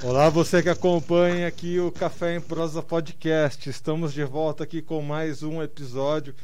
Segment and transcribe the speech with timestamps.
[0.00, 3.68] Olá, você que acompanha aqui o Café em Prosa Podcast.
[3.68, 6.36] Estamos de volta aqui com mais um episódio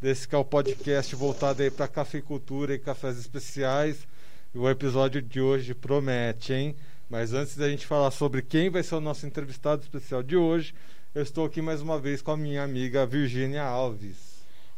[0.00, 4.06] desse que é o podcast voltado aí para cafeicultura e cafés especiais.
[4.54, 6.76] E o episódio de hoje promete, hein?
[7.10, 10.72] Mas antes da gente falar sobre quem vai ser o nosso entrevistado especial de hoje,
[11.12, 14.29] eu estou aqui mais uma vez com a minha amiga Virgínia Alves.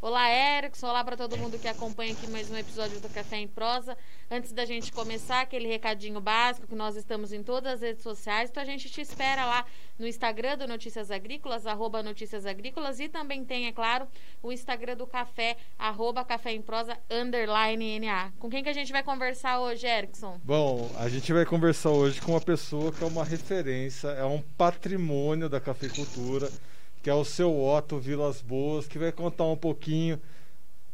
[0.03, 0.89] Olá, Erickson.
[0.89, 3.97] Olá para todo mundo que acompanha aqui mais um episódio do Café em Prosa.
[4.29, 8.51] Antes da gente começar, aquele recadinho básico que nós estamos em todas as redes sociais,
[8.51, 9.65] então a gente te espera lá
[9.97, 14.09] no Instagram do Notícias Agrícolas, arroba Notícias Agrícolas, e também tem, é claro,
[14.43, 18.33] o Instagram do Café, arroba Café em Prosa, underline NA.
[18.41, 20.41] Com quem que a gente vai conversar hoje, Erickson?
[20.43, 24.43] Bom, a gente vai conversar hoje com uma pessoa que é uma referência, é um
[24.59, 26.51] patrimônio da cafeicultura
[27.03, 30.21] que é o seu Otto Vilas Boas, que vai contar um pouquinho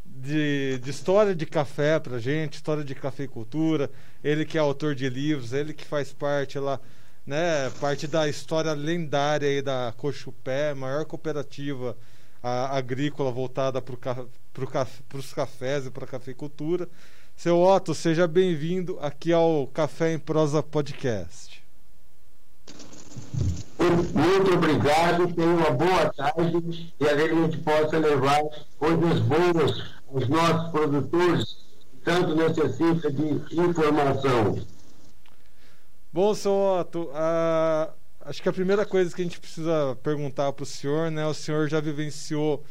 [0.05, 3.91] de, de história de café pra gente, história de cafeicultura.
[4.25, 6.81] Ele que é autor de livros, ele que faz parte lá,
[7.27, 11.97] né, parte da história lendária aí da Cochupé, maior cooperativa
[12.43, 14.69] a, agrícola voltada para pro,
[15.15, 16.89] os cafés e para a cafeicultura.
[17.37, 21.58] Seu Otto, seja bem-vindo aqui ao Café em Prosa Podcast.
[23.79, 28.43] Muito obrigado, tenha uma boa tarde e a gente possa levar
[28.79, 31.57] coisas boas aos nossos produtores
[31.91, 34.59] que tanto necessitam de informação.
[36.13, 37.91] Bom, seu Otto, a,
[38.23, 41.27] acho que a primeira coisa que a gente precisa perguntar para o senhor, né?
[41.27, 42.65] O senhor já vivenciou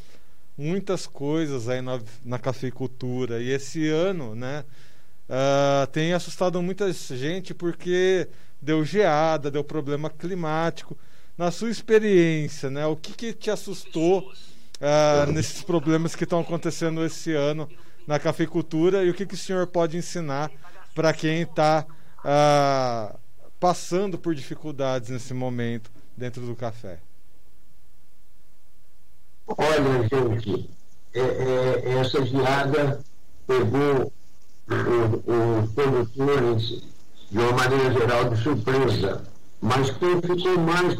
[0.56, 4.64] muitas coisas aí na, na cafeicultura e esse ano, né?
[5.28, 8.28] Uh, tem assustado muita gente porque
[8.60, 10.96] deu geada, deu problema climático.
[11.36, 14.20] Na sua experiência, né, o que, que te assustou
[14.80, 17.68] uh, nesses problemas que estão acontecendo esse ano
[18.06, 20.50] na cafeicultura e o que, que o senhor pode ensinar
[20.94, 21.86] para quem está
[22.24, 23.14] ah,
[23.60, 26.98] passando por dificuldades nesse momento dentro do café?
[29.46, 30.70] Olha, gente,
[31.14, 33.00] é, é, essa geada
[33.46, 34.12] pegou
[34.66, 36.82] os produtores
[37.30, 39.22] de uma maneira geral, de surpresa.
[39.60, 40.98] Mas quem ficou mais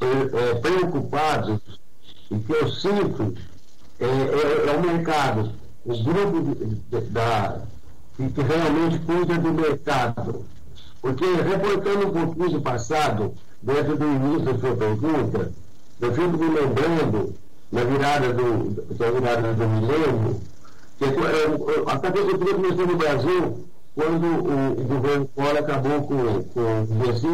[0.00, 1.60] é, preocupado,
[2.30, 3.34] e que eu sinto,
[3.98, 5.52] é, é, é o mercado,
[5.84, 7.62] o grupo de, de, da,
[8.16, 10.44] que, realmente cuida do mercado.
[11.00, 15.52] Porque, reportando um pouquinho do passado, dentro do início da sua pergunta,
[16.00, 17.34] eu fico me lembrando,
[17.70, 20.40] na virada do, da virada do milênio,
[20.98, 21.04] que
[21.90, 27.26] a cafeicultura começou no Brasil quando o, governo Collor acabou com, com o Messi,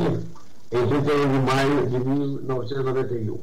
[0.73, 3.41] em 31 de maio de 1991,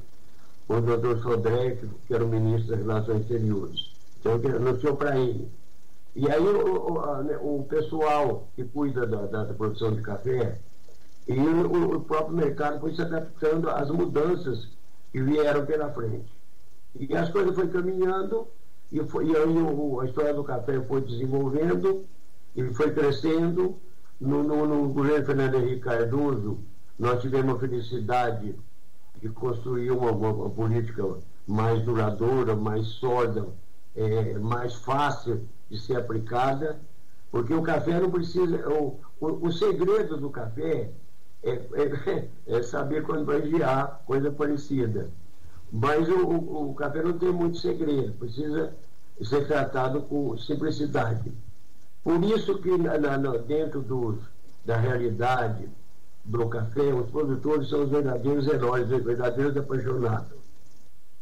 [0.70, 3.92] o doutor Sodré, que era o ministro das Relações Exteriores.
[4.20, 5.50] Então, anunciou para ele.
[6.16, 10.60] E aí o, o, né, o, pessoal que cuida da, da, da produção de café
[11.28, 14.68] e o, o, próprio mercado foi se adaptando às mudanças
[15.12, 16.32] que vieram pela frente.
[17.00, 18.48] E as coisas foram caminhando,
[18.92, 19.56] e, foi, e aí
[20.02, 22.06] a história do café foi desenvolvendo,
[22.57, 23.78] e foi crescendo.
[24.19, 26.57] No, no, no governo Fernando Henrique Cardoso,
[26.97, 28.56] nós tivemos a felicidade
[29.22, 31.03] de construir uma, uma, uma política
[31.45, 33.47] mais duradoura, mais sólida,
[33.95, 36.79] é, mais fácil de ser aplicada,
[37.29, 38.68] porque o café não precisa.
[38.68, 40.89] O, o, o segredo do café
[41.44, 45.12] é, é, é, saber quando vai girar, coisa parecida.
[45.72, 48.74] Mas o, o, o café não tem muito segredo, precisa
[49.22, 51.31] ser tratado com simplicidade.
[52.07, 54.18] Por isso que na, na, dentro
[54.63, 55.68] da realidade
[56.23, 60.38] do café, os produtores são os verdadeiros heróis, os verdadeiros apaixonados.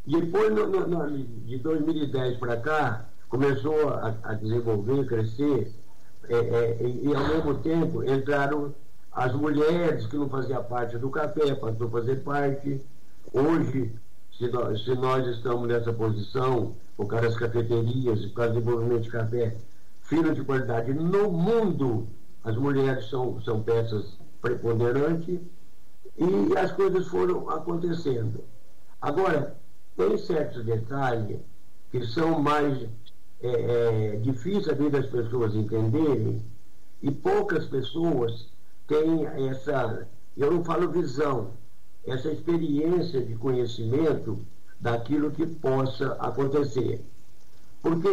[0.05, 5.73] Depois, no, no, de 2010 para cá, começou a, a desenvolver, crescer,
[6.29, 8.71] é, é, e, e ao mesmo tempo entraram
[9.11, 12.79] as mulheres que não faziam parte do café, passou a fazer parte.
[13.33, 13.91] Hoje,
[14.37, 19.01] se nós, se nós estamos nessa posição, por causa das cafeterias, por causa do desenvolvimento
[19.01, 19.57] de café,
[20.05, 20.93] fino de qualidade.
[20.93, 22.07] No mundo,
[22.43, 25.39] as mulheres são, são peças preponderantes
[26.17, 28.43] e as coisas foram acontecendo.
[29.01, 29.57] Agora,
[29.97, 31.39] tem certos detalhes
[31.91, 32.87] que são mais
[33.41, 36.43] é, é, difíceis a das pessoas entenderem
[37.01, 38.49] e poucas pessoas
[38.87, 40.07] têm essa,
[40.37, 41.51] eu não falo visão,
[42.05, 44.39] essa experiência de conhecimento
[44.79, 47.03] daquilo que possa acontecer.
[47.85, 48.09] Porque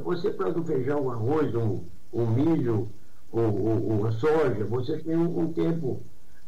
[0.00, 1.80] você planta um feijão, um arroz, um,
[2.12, 2.90] um milho,
[3.32, 6.02] um, um, uma soja, você tem um, um tempo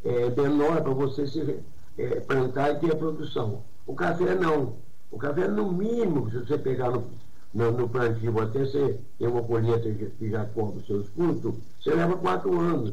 [0.05, 1.59] é, menor para você se
[1.97, 3.63] é, plantar e ter a produção.
[3.87, 4.77] O café não.
[5.11, 7.07] O café, no mínimo, se você pegar no,
[7.55, 11.95] no, no plantio, até você ter uma colheita que já cobre os seus custos, você
[11.95, 12.93] leva quatro anos.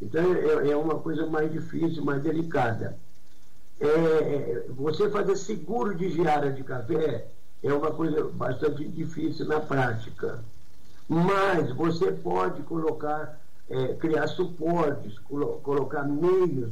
[0.00, 2.96] Então é, é uma coisa mais difícil, mais delicada.
[3.80, 7.26] É, é, você fazer seguro de geada de café
[7.62, 10.42] é uma coisa bastante difícil na prática.
[11.08, 16.70] Mas você pode colocar, é, criar suportes, colo colocar meios,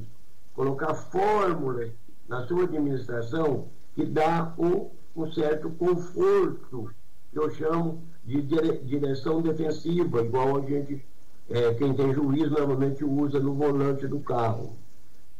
[0.54, 1.90] colocar fórmulas
[2.28, 6.90] na sua administração que dá um, um certo conforto,
[7.30, 11.04] que eu chamo de dire direção defensiva, igual a gente,
[11.48, 14.76] é, quem tem juízo normalmente usa no volante do carro.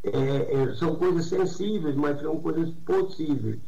[0.02, 3.58] É, é, são coisas sensíveis, mas são coisas possíveis.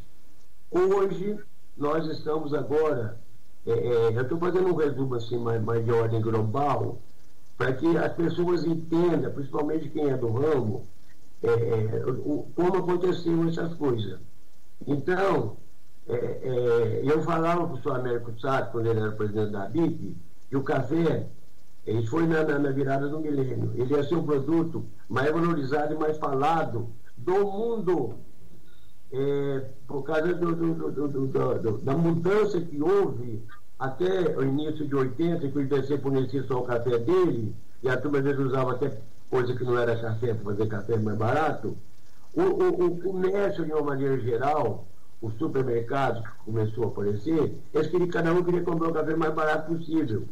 [0.71, 1.39] Hoje,
[1.77, 3.19] nós estamos agora,
[3.67, 6.99] é, é, eu estou fazendo um resumo assim, mais, mais de ordem global,
[7.57, 10.87] para que as pessoas entendam, principalmente quem é do ramo,
[11.43, 14.19] é, é, o, como aconteceram essas coisas.
[14.87, 15.57] Então,
[17.05, 20.17] eu falava para o senhor Américo Sato, quando ele era presidente da BIP,
[20.49, 21.29] que o café
[21.87, 23.73] isso foi na, na, na, virada do milênio.
[23.75, 28.15] Ele ia ser um produto mais valorizado e mais falado do mundo.
[29.15, 33.43] É, por causa do, do, do, da mudança que houve
[33.79, 37.97] até o início de 80, que o IBC fornecia só o café dele, e a
[37.97, 38.97] turma às vezes usava até
[39.29, 41.77] coisa que não era café para fazer café mais barato.
[42.35, 44.87] O, o, o comércio, de uma maneira geral,
[45.21, 49.35] os supermercados que começou a aparecer, eles queriam, cada um queria comprar o café mais
[49.35, 50.25] barato possível.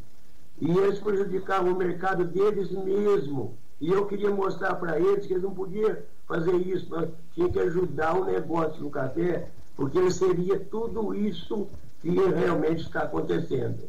[0.61, 3.55] E eles prejudicavam o mercado deles mesmo.
[3.81, 5.97] E eu queria mostrar para eles que eles não podiam
[6.31, 11.67] fazer isso, mas tinha que ajudar o negócio no café, porque ele seria tudo isso
[12.01, 13.81] que realmente está acontecendo.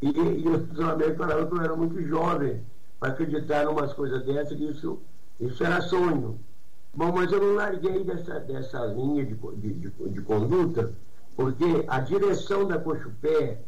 [0.00, 2.60] E, e os americanos falaram que eu era muito jovem
[2.98, 4.98] para acreditar em umas coisas dessas, que isso,
[5.38, 6.38] isso era sonho.
[6.94, 10.92] Bom, mas eu não larguei dessa, dessa linha de, de, de, de conduta,
[11.36, 13.58] porque a direção da Cochupé,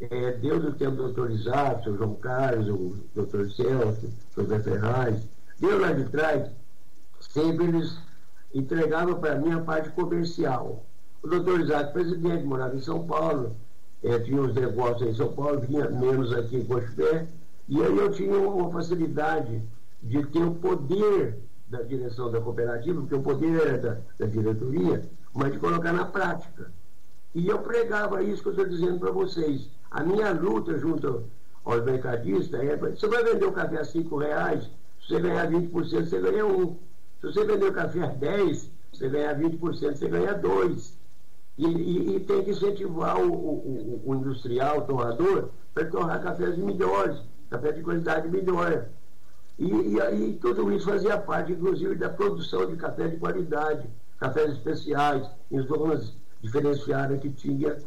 [0.00, 5.22] é, desde o tempo do doutor João Carlos, o doutor Celso, o José Ferraz,
[5.60, 6.50] deu lá de trás,
[7.32, 7.98] sempre eles
[8.54, 10.84] entregavam para mim a parte comercial.
[11.22, 13.56] O doutor Isaac, presidente, morava em São Paulo,
[14.02, 17.26] é, tinha os negócios em São Paulo, vinha menos aqui em Cochupé,
[17.68, 19.62] e aí eu tinha uma facilidade
[20.02, 21.38] de ter o poder
[21.68, 26.04] da direção da cooperativa, porque o poder era da, da diretoria, mas de colocar na
[26.04, 26.70] prática.
[27.34, 29.70] E eu pregava isso que eu estou dizendo para vocês.
[29.90, 31.24] A minha luta junto
[31.64, 34.64] aos mercadistas é: você vai vender o café a 5 reais,
[35.00, 36.76] se você ganhar 20%, você ganha um.
[37.22, 40.98] Se você vender o café a 10, você ganhar 20%, você ganha dois.
[41.56, 46.58] E, e, e tem que incentivar o, o, o industrial, o torrador, para torrar cafés
[46.58, 47.16] melhores,
[47.48, 48.88] café de qualidade melhor.
[49.56, 53.88] E, e aí tudo isso fazia parte, inclusive, da produção de café de qualidade,
[54.18, 57.78] cafés especiais, em zonas diferenciada que tinha.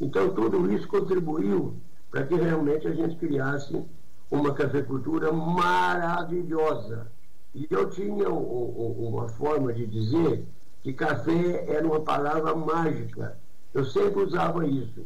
[0.00, 1.74] Então, tudo isso contribuiu
[2.12, 3.84] para que realmente a gente criasse
[4.30, 7.10] uma cafeicultura maravilhosa.
[7.54, 10.44] E eu tinha uma forma de dizer
[10.82, 13.38] que café era uma palavra mágica.
[13.72, 15.04] Eu sempre usava isso.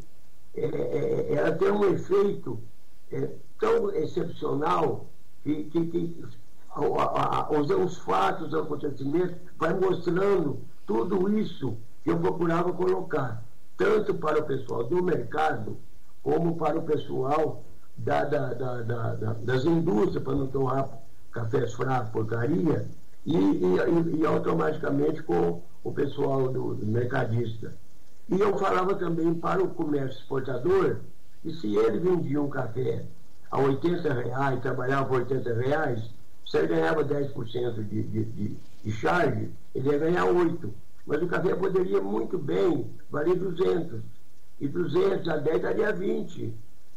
[0.54, 2.58] É, é, ela tem um efeito
[3.12, 3.28] é,
[3.60, 5.06] tão excepcional
[5.42, 6.24] que, que, que
[6.70, 11.76] a, a, a, os, os fatos, os acontecimentos, vai mostrando tudo isso
[12.08, 13.44] eu procurava colocar,
[13.76, 15.76] tanto para o pessoal do mercado,
[16.22, 17.62] como para o pessoal
[17.96, 20.88] da, da, da, das indústrias, para não tomar
[21.32, 22.86] cafés fracos, porcaria,
[23.24, 27.74] e, e, e, automaticamente com o pessoal do, do mercadista.
[28.28, 31.00] E eu falava também para o comércio exportador,
[31.42, 33.04] que se ele vendia um café
[33.50, 36.10] a 80 reais, trabalhava por 80 reais,
[36.46, 40.70] se ele ganhava 10% de, de, de, de charge, ele ia ganhar 8%.
[41.06, 44.00] Mas o café poderia muito bem valer 200.
[44.60, 46.54] E 200 a 10 daria 20.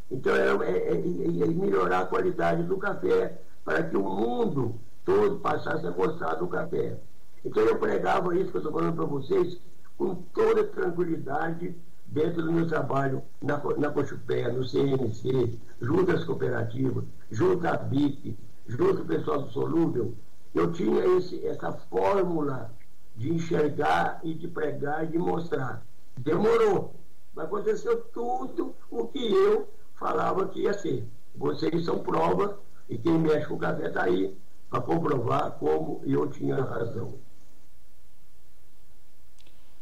[0.10, 4.76] Então, era, é, é, é, melhorar a qualidade do café para que o mundo
[5.06, 6.98] todo passasse a gostar do café.
[7.44, 9.58] Então, eu pregava isso que eu estou falando para vocês
[9.98, 11.76] com toda tranquilidade
[12.06, 18.38] dentro do meu trabalho na, na Cochupé, no CNC, junto às cooperativas, junto à BIP,
[18.68, 20.14] junto ao pessoal do Solúvel.
[20.54, 22.72] Eu tinha esse, essa fórmula
[23.16, 25.84] de enxergar e de pregar e de mostrar.
[26.18, 26.94] Demorou,
[27.34, 31.08] mas aconteceu tudo o que eu falava que ia ser.
[31.36, 32.60] Vocês são prova
[32.92, 34.36] e quem mexe com o café está aí
[34.70, 37.14] para comprovar como eu tinha razão.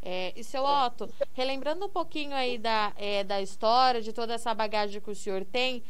[0.02, 4.54] É, e seu Otto, relembrando um pouquinho aí da, é, da história, de toda essa
[4.54, 5.84] bagagem que o senhor tem,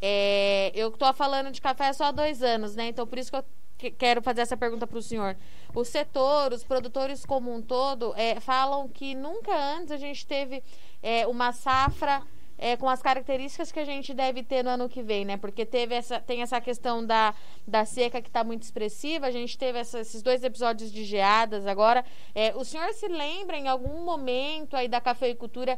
[0.00, 2.88] é, eu estou falando de café só há dois anos, né?
[2.88, 3.44] Então por isso que eu
[3.96, 5.36] quero fazer essa pergunta para o senhor.
[5.72, 10.62] O setor, os produtores como um todo, é, falam que nunca antes a gente teve
[11.00, 12.22] é, uma safra
[12.62, 15.36] é, com as características que a gente deve ter no ano que vem, né?
[15.36, 17.34] Porque teve essa, tem essa questão da,
[17.66, 21.66] da seca que está muito expressiva, a gente teve essa, esses dois episódios de geadas
[21.66, 22.04] agora.
[22.32, 25.76] É, o senhor se lembra em algum momento aí da cafeicultura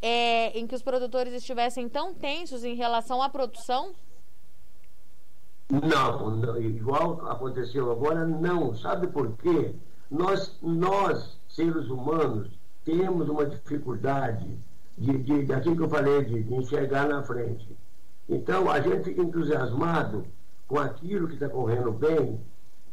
[0.00, 3.90] é, em que os produtores estivessem tão tensos em relação à produção?
[5.68, 8.76] Não, não, igual aconteceu agora, não.
[8.76, 9.74] Sabe por quê?
[10.08, 12.48] Nós, nós seres humanos,
[12.84, 14.48] temos uma dificuldade
[15.00, 17.66] de, de, daquilo que eu falei, de, de enxergar na frente.
[18.28, 20.26] Então, a gente fica entusiasmado
[20.68, 22.38] com aquilo que está correndo bem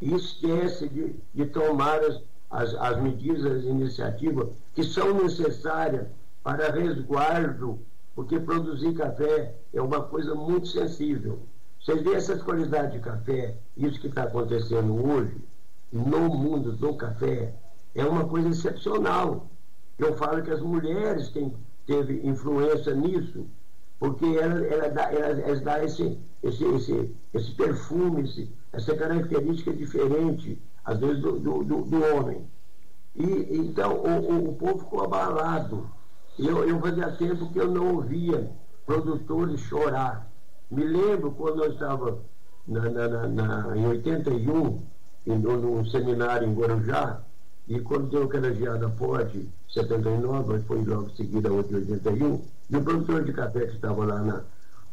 [0.01, 6.07] e esquece de, de tomar as, as, as medidas, as iniciativas que são necessárias
[6.41, 7.79] para resguardo,
[8.15, 11.39] porque produzir café é uma coisa muito sensível.
[11.79, 15.37] Vocês veem essas qualidades de café, isso que está acontecendo hoje,
[15.91, 17.53] no mundo do café,
[17.93, 19.47] é uma coisa excepcional.
[19.97, 21.53] Eu falo que as mulheres têm,
[21.87, 23.47] teve influência nisso,
[23.97, 29.73] porque ela, ela dá, ela, ela dá esse, esse, esse, esse perfume, esse, essa característica
[29.73, 32.45] diferente, às vezes, do, do, do, homem.
[33.15, 35.89] E, então, o, o, o povo ficou abalado.
[36.37, 38.51] Eu, eu fazia tempo que eu não ouvia
[38.85, 40.29] produtores chorar.
[40.69, 42.19] Me lembro quando eu estava
[42.67, 44.81] na, na, na, em 81,
[45.25, 47.21] em, num seminário em Guarujá,
[47.67, 52.75] e quando deu aquela geada forte, 79, mas foi logo em seguida, outra 81, e
[52.77, 54.43] o produtor de café que estava lá na,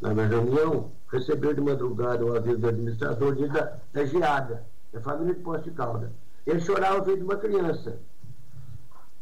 [0.01, 5.01] na minha reunião recebeu de madrugada o aviso do administrador de, da, da geada, da
[5.01, 6.13] família de Poste Calda.
[6.47, 7.99] Ele chorava feito uma criança.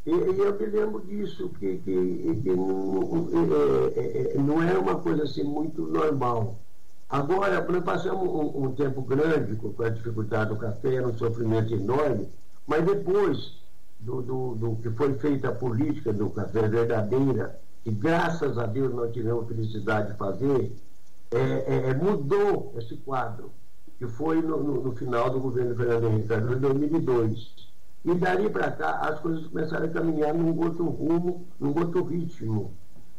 [0.05, 3.29] E, e, eu me lembro disso, que, que, que não,
[3.95, 6.59] é, é, é, não é uma coisa assim muito normal.
[7.09, 12.29] Agora, nós passamos um, um, tempo grande com a dificuldade do café, um sofrimento enorme,
[12.67, 13.62] mas depois
[14.03, 18.95] do, do, do que foi feita a política do café verdadeira, que graças a Deus
[18.95, 20.73] nós tivemos felicidade de fazer,
[21.31, 23.51] é, é, mudou esse quadro,
[23.99, 27.73] que foi no, no, no final do governo Fernando Henrique Cardoso, em 2002
[28.05, 32.73] e dali para cá as coisas começaram a caminhar num outro rumo, num outro ritmo.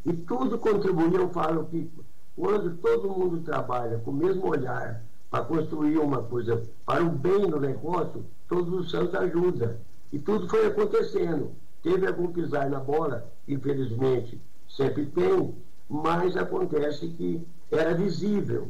[0.04, 1.90] E tudo contribuiu, eu falo que
[2.36, 7.48] quando todo mundo trabalha com o mesmo olhar para construir uma coisa para o bem
[7.48, 9.74] do negócio, todos os santos ajudam.
[10.14, 11.50] E tudo foi acontecendo.
[11.82, 15.52] Teve algum pisar na bola, infelizmente, sempre tem,
[15.90, 18.68] mas acontece que era visível.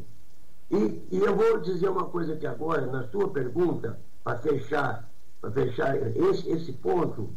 [0.71, 5.07] E, e eu vou dizer uma coisa aqui agora, na sua pergunta, para fechar
[5.39, 7.29] para fechar esse, esse ponto,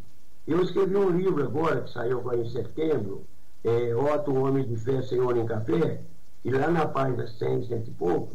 [0.46, 3.24] eu escrevi um livro agora, que saiu agora em setembro,
[3.62, 6.00] é, Otto, Homem de Fé, Senhor em Café,
[6.42, 8.34] e lá na página 100, cento e pouco,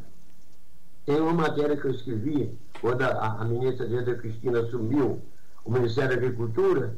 [1.08, 5.20] tem uma matéria que eu escrevi, quando a, a ministra Diana Cristina assumiu
[5.66, 6.98] o Ministério da Agricultura,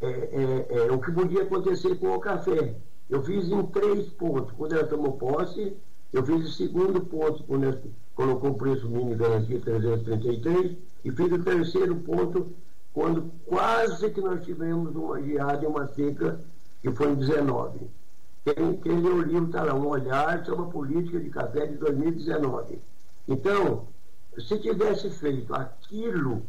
[0.00, 2.74] é, é, é, o que podia acontecer com o café.
[3.08, 4.52] Eu fiz em três pontos.
[4.56, 5.76] Quando ela tomou posse,
[6.12, 7.80] eu fiz o segundo ponto, quando ela
[8.14, 12.52] colocou o preço mínimo garantia 333, e fiz o terceiro ponto
[12.92, 16.40] quando quase que nós tivemos uma geada e uma seca,
[16.82, 17.80] que foi em 19.
[18.44, 21.76] Quem, quem leu o livro está lá, um olhar sobre a política de café de
[21.76, 22.78] 2019.
[23.28, 23.86] Então,
[24.38, 26.42] se tivesse feito aquilo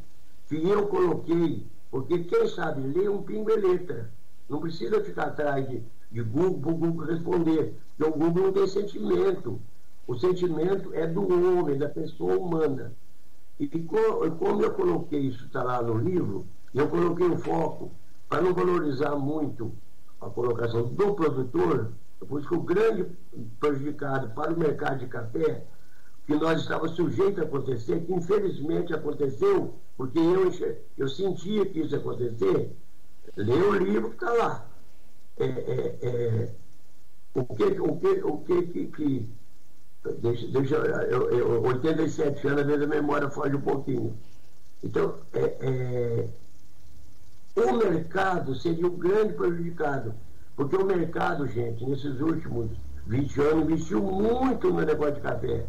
[0.47, 4.11] que eu coloquei, porque quem sabe ler um pingo é letra,
[4.49, 8.53] não precisa ficar atrás de, de Google para o Google responder, porque o Google não
[8.53, 9.59] tem sentimento.
[10.05, 12.93] O sentimento é do homem, da pessoa humana.
[13.59, 17.91] E como eu coloquei isso, está lá no livro, eu coloquei o foco
[18.27, 19.71] para não valorizar muito
[20.19, 21.91] a colocação do produtor,
[22.27, 23.05] por isso que o grande
[23.59, 25.63] prejudicado para o mercado de café,
[26.25, 30.51] que nós estávamos sujeitos a acontecer, que infelizmente aconteceu, porque eu,
[30.97, 32.75] eu sentia que isso ia acontecer,
[33.35, 34.67] leia o livro que está lá.
[35.37, 36.55] É, é, é,
[37.33, 39.29] o que, o que, o que, que
[40.19, 44.13] Deixa, deixa, eu, eu, 87 anos, às vezes a memória foge um pouquinho.
[44.83, 46.27] Então, é,
[47.55, 50.13] é, o mercado seria o grande prejudicado.
[50.57, 52.69] Porque o mercado, gente, nesses últimos
[53.07, 55.65] 20 anos, investiu muito no negócio de café.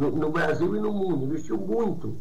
[0.00, 2.16] No, no Brasil e no mundo, investiu muito.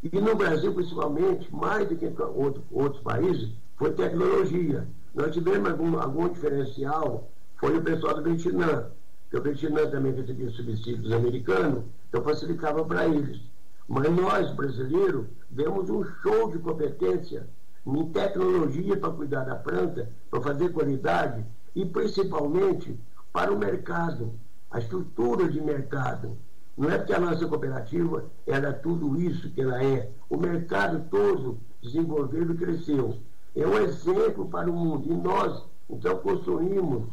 [0.00, 4.86] E no Brasil, principalmente, mais do que em outro, outros países, foi tecnologia.
[5.12, 8.92] Nós tivemos algum, algum diferencial, foi o pessoal do Vietnã
[9.28, 13.40] que o Vietnã também recebia subsídios americanos, então facilitava para eles.
[13.88, 17.48] Mas nós, brasileiros, demos um show de competência
[17.84, 22.96] em tecnologia para cuidar da planta, para fazer qualidade e principalmente
[23.32, 24.32] para o mercado,
[24.70, 26.36] a estrutura de mercado.
[26.76, 30.10] Não é porque a nossa cooperativa era tudo isso que ela é.
[30.28, 33.16] O mercado todo desenvolveu e cresceu.
[33.54, 35.10] É um exemplo para o mundo.
[35.10, 37.04] E nós, então, construímos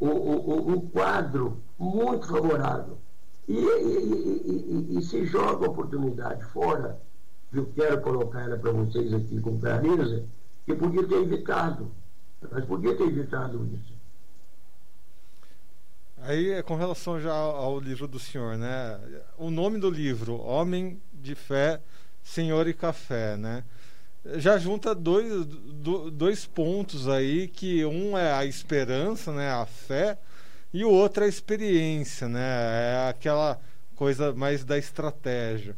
[0.00, 2.96] um, um, um quadro muito favorável.
[3.48, 7.00] E, e, e, e, se joga a oportunidade fora,
[7.52, 10.24] eu quero colocar ela para vocês aqui com clareza,
[10.66, 11.90] que podia ter evitado.
[12.52, 13.97] Mas podia ter evitado isso.
[16.28, 19.00] Aí, com relação já ao livro do senhor, né?
[19.38, 21.80] O nome do livro, Homem de Fé,
[22.22, 23.64] Senhor e Café, né?
[24.36, 25.46] Já junta dois,
[26.12, 29.50] dois pontos aí, que um é a esperança, né?
[29.50, 30.18] A fé,
[30.70, 33.06] e o outro é a experiência, né?
[33.06, 33.58] É aquela
[33.96, 35.74] coisa mais da estratégia.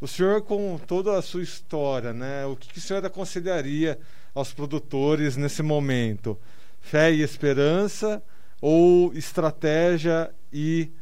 [0.00, 2.46] O senhor, com toda a sua história, né?
[2.46, 3.98] O que, que o senhor aconselharia
[4.32, 6.38] aos produtores nesse momento?
[6.80, 8.22] Fé e esperança
[8.62, 10.92] ou estratégia e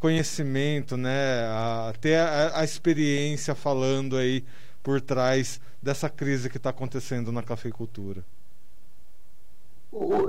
[0.00, 1.44] conhecimento, né?
[1.90, 4.44] Até a, a, experiência falando aí
[4.82, 8.24] por trás dessa crise que está acontecendo na cafeicultura.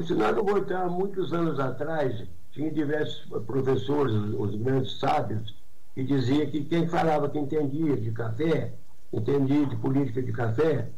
[0.05, 5.55] Se nós não voltar muitos anos atrás, tinha diversos professores, os grandes sábios,
[5.95, 8.73] que diziam que quem falava que entendia de café,
[9.11, 10.89] entendia de política de café,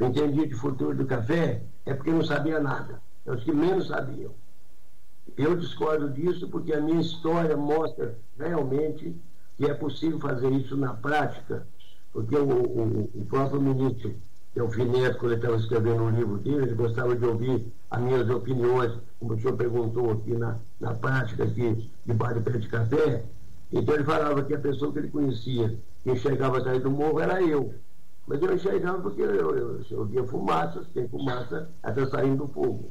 [0.00, 3.00] entendia de futuro do café, é porque não sabia nada.
[3.24, 4.32] É os que menos sabiam.
[5.36, 9.14] Eu discordo disso porque a minha história mostra realmente
[9.56, 11.66] que é possível fazer isso na prática,
[12.12, 14.14] porque o, o, o próprio ministro
[14.54, 18.92] Delfineto, quando ele estava escrevendo o livro dele, ele gostava de ouvir as minhas opiniões,
[19.18, 23.24] como o senhor perguntou aqui na, na prática aqui de bar de pé de café.
[23.72, 27.42] Então ele falava que a pessoa que ele conhecia, que enxergava sair do morro, era
[27.42, 27.74] eu.
[28.26, 32.90] Mas eu enxergava porque eu, eu, eu via fumaça, tem fumaça até saindo do fogo.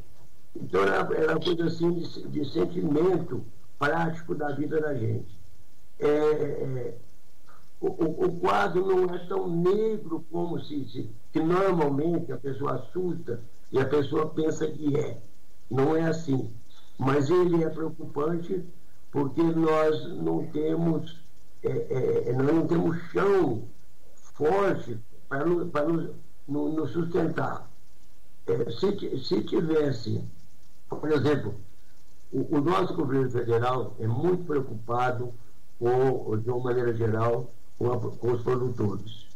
[0.62, 3.44] Então era, era uma coisa assim de, de sentimento
[3.78, 5.38] prático da vida da gente.
[6.00, 6.98] É, é,
[7.80, 7.88] o,
[8.26, 13.40] o, quadro não é tão negro como se, se que normalmente a pessoa assusta
[13.72, 15.22] e a pessoa pensa que é.
[15.70, 16.52] Não é assim.
[16.98, 18.64] Mas ele é preocupante
[19.12, 21.20] porque nós não temos,
[21.64, 23.64] é, é, nós não temos chão
[24.34, 25.72] forte para nos,
[26.48, 27.70] nos, nos sustentar.
[28.48, 30.24] É, se, se tivesse,
[30.90, 31.56] por exemplo,
[32.32, 35.34] o, o, nosso governo federal é muito preocupado
[35.80, 39.28] com, de uma maneira geral, com, a, com os produtores.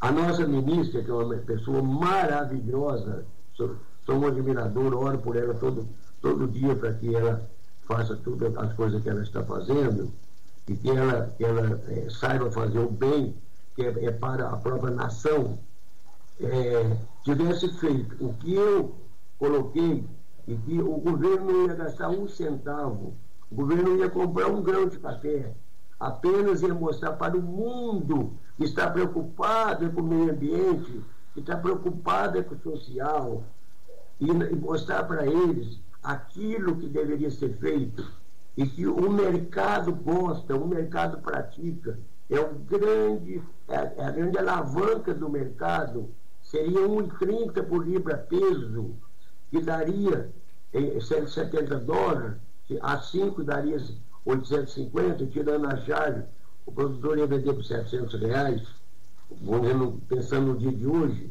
[0.00, 5.54] A nossa ministra, que é uma pessoa maravilhosa, sou, sou um admirador, oro por ela
[5.54, 5.88] todo,
[6.20, 7.48] todo dia para que ela
[7.86, 10.12] faça todas as coisas que ela está fazendo
[10.68, 13.34] e que ela, que ela é, saiba fazer o bem
[13.74, 15.58] que é, é para a própria nação,
[16.40, 18.94] é, tivesse feito o que eu
[19.38, 20.04] coloquei
[20.46, 23.14] e que o governo ia gastar um centavo,
[23.50, 25.54] o governo ia comprar um grão de café,
[25.98, 31.02] apenas ia mostrar para o mundo que está preocupado com o meio ambiente,
[31.34, 33.44] que está preocupado com o social,
[34.20, 38.04] e, e mostrar para eles aquilo que deveria ser feito.
[38.56, 41.98] E que o mercado gosta, o mercado pratica.
[42.28, 46.10] É, o grande, é, é a grande alavanca do mercado.
[46.42, 48.94] Seria 1,30 por libra peso,
[49.52, 50.32] que daria
[50.72, 52.38] eh, 170 dólares,
[52.80, 53.76] a 5 daria
[54.24, 56.22] 850, tirando a chave,
[56.64, 58.62] o produtor ia vender por 700 reais,
[60.08, 61.30] pensando no dia de hoje,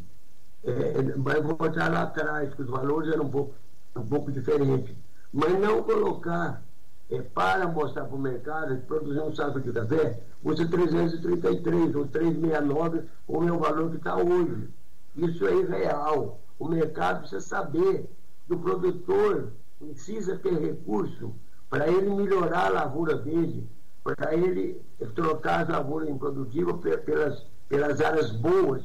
[0.63, 3.55] é, vai voltar lá atrás, que os valores eram um pouco,
[3.95, 4.95] um pouco diferentes.
[5.34, 6.62] Mas não colocar
[7.10, 13.01] é, para mostrar para o mercado produzir um saco de café custa 333 ou 369,
[13.25, 14.69] como é o valor que está hoje.
[15.15, 16.39] Isso é irreal.
[16.62, 18.08] O mercado precisa saber
[18.45, 21.34] que o produtor precisa ter recurso
[21.67, 23.67] para ele melhorar a lavoura dele,
[24.04, 24.80] para ele
[25.15, 28.84] trocar as lavouras improdutivas pelas, pelas áreas boas,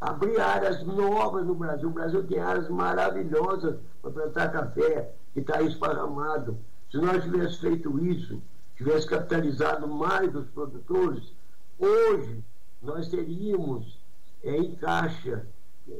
[0.00, 1.88] abrir áreas novas no Brasil.
[1.88, 6.56] O Brasil tem áreas maravilhosas para plantar café, que está esparramado.
[6.88, 8.40] Se nós tivéssemos feito isso,
[8.76, 11.32] tivesse capitalizado mais os produtores,
[11.80, 12.44] hoje
[12.80, 13.98] nós teríamos
[14.44, 15.44] é, em caixa,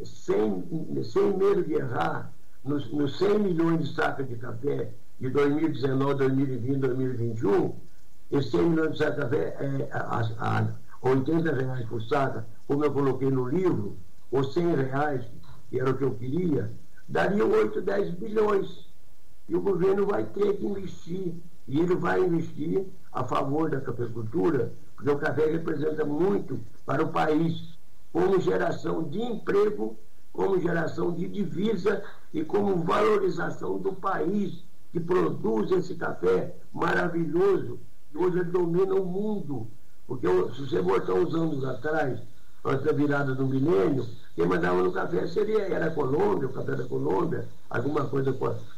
[0.04, 2.32] sem, sem medo de errar,
[2.64, 4.90] nos, nos 100 milhões de sacas de café
[5.20, 7.74] de 2019, 2020, 2021,
[8.30, 12.84] esse 100 milhões de sacas de café é a, a 80 reais por saca, como
[12.84, 13.96] eu coloquei no livro,
[14.30, 15.24] ou 100 reais,
[15.68, 16.70] que era o que eu queria,
[17.08, 18.86] daria 8, 10 bilhões.
[19.48, 21.34] E o governo vai ter que investir.
[21.68, 27.08] E ele vai investir a favor da cafeicultura, porque o café representa muito para o
[27.08, 27.71] país,
[28.12, 29.96] como geração de emprego,
[30.32, 37.78] como geração de divisa e como valorização do país que produz esse café maravilhoso,
[38.10, 39.66] que hoje ele domina o mundo.
[40.06, 42.20] Porque se você voltar uns anos atrás,
[42.64, 46.74] antes da virada do milênio, quem mandava no café seria, era a Colômbia, o café
[46.74, 48.32] da Colômbia, alguma coisa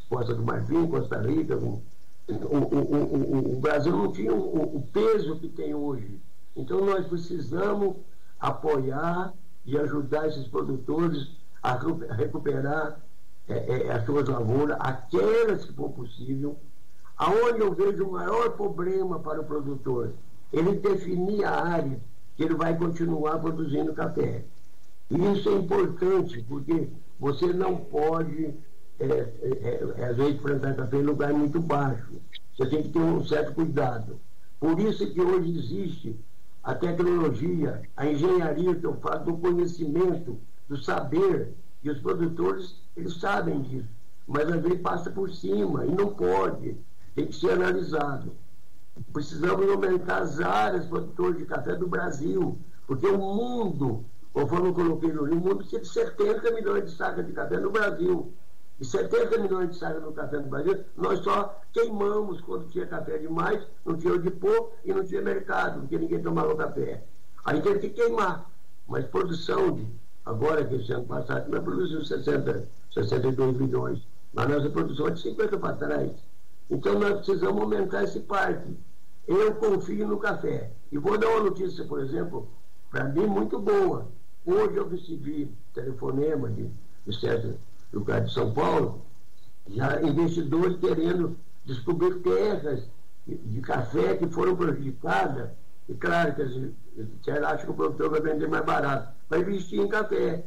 [0.09, 1.57] Costa do Marfim, Costa Rica.
[1.57, 1.83] O,
[2.29, 6.21] o, o, o Brasil não tinha o, peso que tem hoje.
[6.57, 7.97] Então nós precisamos
[8.45, 9.33] apoiar
[9.65, 11.29] e ajudar esses produtores
[11.63, 11.79] a
[12.15, 13.01] recuperar
[13.49, 16.57] é, é, as suas lavouras, aquelas que for possível.
[17.17, 20.13] Aonde eu vejo o maior problema para o produtor,
[20.53, 21.99] ele definir a área
[22.37, 24.45] que ele vai continuar produzindo café.
[25.11, 28.53] E isso é importante, porque você não pode,
[28.99, 32.21] é, é, é, às vezes, plantar café em lugar muito baixo.
[32.57, 34.19] Você tem que ter um certo cuidado.
[34.61, 36.17] Por isso que hoje existe
[36.65, 43.21] a tecnologia, a engenharia que eu falo, do conhecimento, do saber, e os produtores, eles
[43.21, 43.89] sabem disso,
[44.27, 46.79] mas às vezes passa por cima, e não pode,
[47.15, 48.33] tem que ser analisado.
[49.13, 55.13] Precisamos aumentar as áreas produtores de café do Brasil, porque o mundo, conforme eu coloquei
[55.13, 58.33] no livro, o mundo precisa de 70 milhões de sacas de café no Brasil.
[58.81, 63.19] E 70 milhões de sacas no café no Brasil, nós só queimamos quando tinha café
[63.19, 67.05] demais, não tinha onde pôr e não tinha mercado, porque ninguém tomava café.
[67.45, 68.51] Aí teve que queimar.
[68.89, 69.87] Mas produção, de,
[70.25, 74.01] agora que esse ano passado, nós produzimos 60, 62 milhões.
[74.33, 76.11] Mas nossa produção é de 50 para trás.
[76.69, 78.77] Então nós precisamos aumentar esse parque.
[79.27, 80.71] Eu confio no café.
[80.91, 82.49] E vou dar uma notícia, por exemplo,
[82.91, 84.09] para mim muito boa.
[84.45, 86.69] Hoje eu recebi telefonema de,
[87.07, 87.57] de
[87.95, 89.03] certo lugar de São Paulo,
[89.69, 92.85] já investidores querendo descobrir terras
[93.27, 95.51] de café que foram prejudicadas.
[95.89, 96.73] E claro que eles
[97.27, 99.15] acham que o produtor vai vender mais barato.
[99.29, 100.45] Vai investir em café,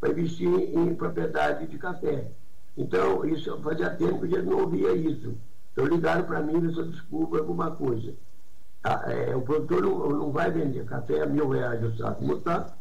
[0.00, 2.30] vai investir em propriedade de café.
[2.76, 5.34] Então, isso fazia tempo que eles não ouvia isso.
[5.72, 8.14] Então ligaram para mim e desculpa alguma coisa.
[8.84, 12.34] Ah, é, o produtor não, não, vai vender café a mil reais o saco, como
[12.34, 12.74] está.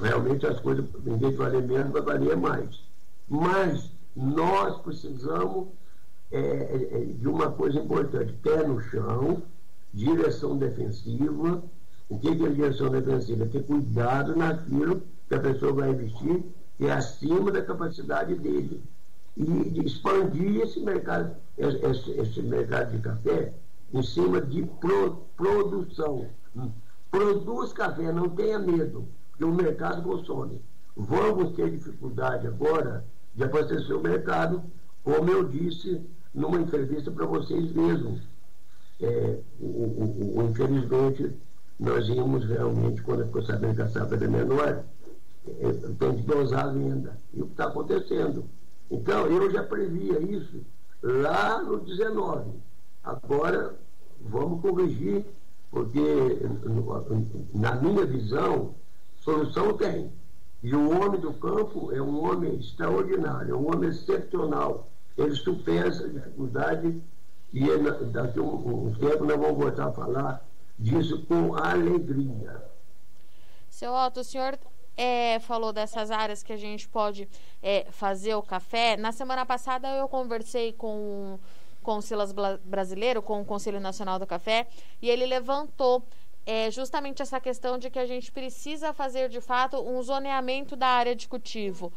[0.00, 2.91] Realmente as coisas, em vez de valer menos, vai valer mais.
[3.28, 5.68] Mas nós precisamos
[6.30, 9.42] é, é, é, de uma coisa importante, pé no chão,
[9.92, 11.62] direção defensiva.
[12.08, 13.46] O que é direção defensiva?
[13.46, 16.42] Ter cuidado naquilo que a pessoa vai investir,
[16.76, 18.82] que é acima da capacidade dele
[19.36, 23.54] e expandir esse mercado, esse, esse mercado de café
[23.92, 26.26] em cima de pro, produção.
[27.10, 30.60] Produz café, não tenha medo, porque o mercado consome.
[30.96, 34.62] Vamos ter dificuldade agora de abastecer o mercado,
[35.02, 36.00] como eu disse
[36.34, 38.20] numa entrevista para vocês mesmos.
[39.00, 41.32] É, o, o, o, infelizmente,
[41.78, 44.84] nós íamos realmente, quando ficou sabendo que a safra era menor,
[45.46, 47.18] é, tem que dosar a venda.
[47.34, 48.44] E o que está acontecendo?
[48.90, 50.60] Então, eu já previa isso
[51.02, 52.50] lá no 19.
[53.02, 53.74] Agora,
[54.20, 55.24] vamos corrigir,
[55.70, 56.40] porque,
[57.52, 58.74] na minha visão,
[59.16, 60.12] solução tem.
[60.62, 64.88] E o homem do campo é um homem extraordinário, é um homem excepcional.
[65.18, 67.02] Ele supera essa dificuldade
[67.52, 70.48] e ele, daqui a um, um tempo nós vamos voltar a falar
[70.78, 72.62] disso com alegria.
[73.68, 74.58] Seu Otto, o senhor
[74.96, 77.28] é, falou dessas áreas que a gente pode
[77.62, 78.96] é, fazer o café.
[78.96, 81.38] Na semana passada eu conversei com,
[81.82, 82.32] com o Silas
[82.64, 84.68] Brasileiro, com o Conselho Nacional do Café,
[85.00, 86.04] e ele levantou
[86.44, 90.88] é, justamente essa questão de que a gente precisa fazer de fato um zoneamento da
[90.88, 91.92] área de cultivo.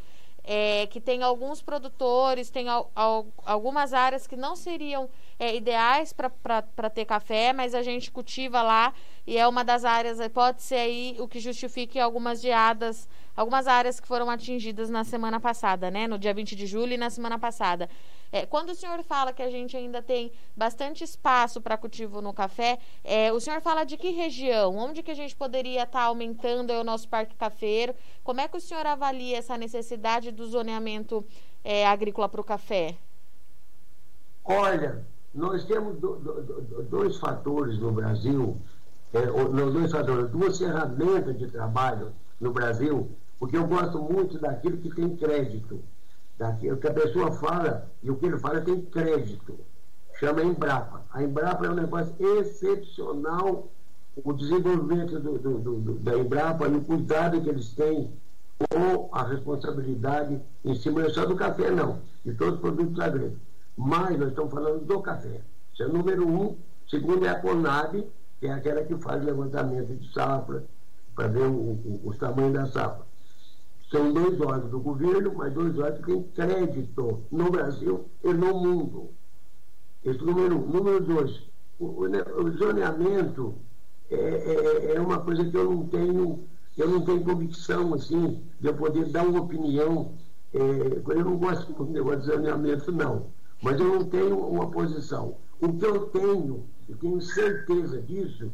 [0.48, 6.12] É, que tem alguns produtores, tem al, al, algumas áreas que não seriam é, ideais
[6.12, 8.94] para ter café, mas a gente cultiva lá
[9.26, 14.00] e é uma das áreas, pode ser aí o que justifique algumas geadas, algumas áreas
[14.00, 16.06] que foram atingidas na semana passada, né?
[16.06, 17.88] No dia 20 de julho e na semana passada.
[18.32, 22.32] É, quando o senhor fala que a gente ainda tem bastante espaço para cultivo no
[22.32, 24.76] café, é, o senhor fala de que região?
[24.76, 27.94] Onde que a gente poderia estar tá aumentando o nosso parque cafeiro?
[28.24, 31.24] Como é que o senhor avalia essa necessidade do zoneamento
[31.62, 32.96] é, agrícola para o café?
[34.44, 38.60] Olha, nós temos do, do, dois fatores no Brasil
[39.12, 44.94] é, dois fatores, duas ferramentas de trabalho no Brasil, porque eu gosto muito daquilo que
[44.94, 45.80] tem crédito.
[46.38, 49.58] Daquilo que a pessoa fala e o que ele fala tem crédito.
[50.18, 51.04] Chama Embrapa.
[51.10, 53.68] A Embrapa é um negócio excepcional,
[54.22, 58.10] o desenvolvimento do, do, do, da Embrapa e o cuidado que eles têm
[58.70, 63.38] com a responsabilidade em cima não só do café, não, de todos os produtos agrícolas.
[63.76, 65.42] Mas nós estamos falando do café.
[65.72, 66.56] Isso é número um.
[66.88, 68.06] Segundo é a Conab,
[68.40, 70.64] que é aquela que faz levantamento de safra,
[71.14, 73.05] para ver o, o, os tamanhos da safra.
[73.90, 78.54] São dois órgãos do governo, mas dois órgãos que têm crédito no Brasil e no
[78.58, 79.10] mundo.
[80.04, 80.66] Esse número um.
[80.66, 81.42] Número dois,
[81.78, 82.08] o,
[82.58, 83.54] zoneamento
[84.10, 86.44] é, é, é, uma coisa que eu não tenho,
[86.76, 90.12] eu não tenho convicção assim, de eu poder dar uma opinião.
[90.54, 93.26] É, eu não gosto do negócio de zoneamento, não.
[93.62, 95.36] mas eu não tenho uma posição.
[95.60, 98.50] O que eu tenho, eu tenho certeza disso,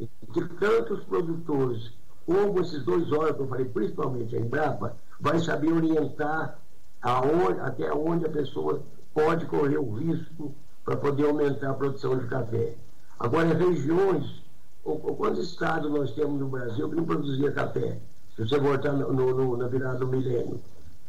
[0.00, 1.92] é que tantos produtores
[2.30, 6.58] como esses dois órgãos eu falei, principalmente a Embrapa, vai saber orientar
[7.02, 8.80] aonde, até onde a pessoa
[9.12, 12.74] pode correr o risco para poder aumentar a produção de café.
[13.18, 14.44] Agora, regiões,
[14.84, 17.98] ou, ou quantos estados nós temos no Brasil que não produzia café?
[18.36, 20.60] Se você voltar no, no, na virada do milênio.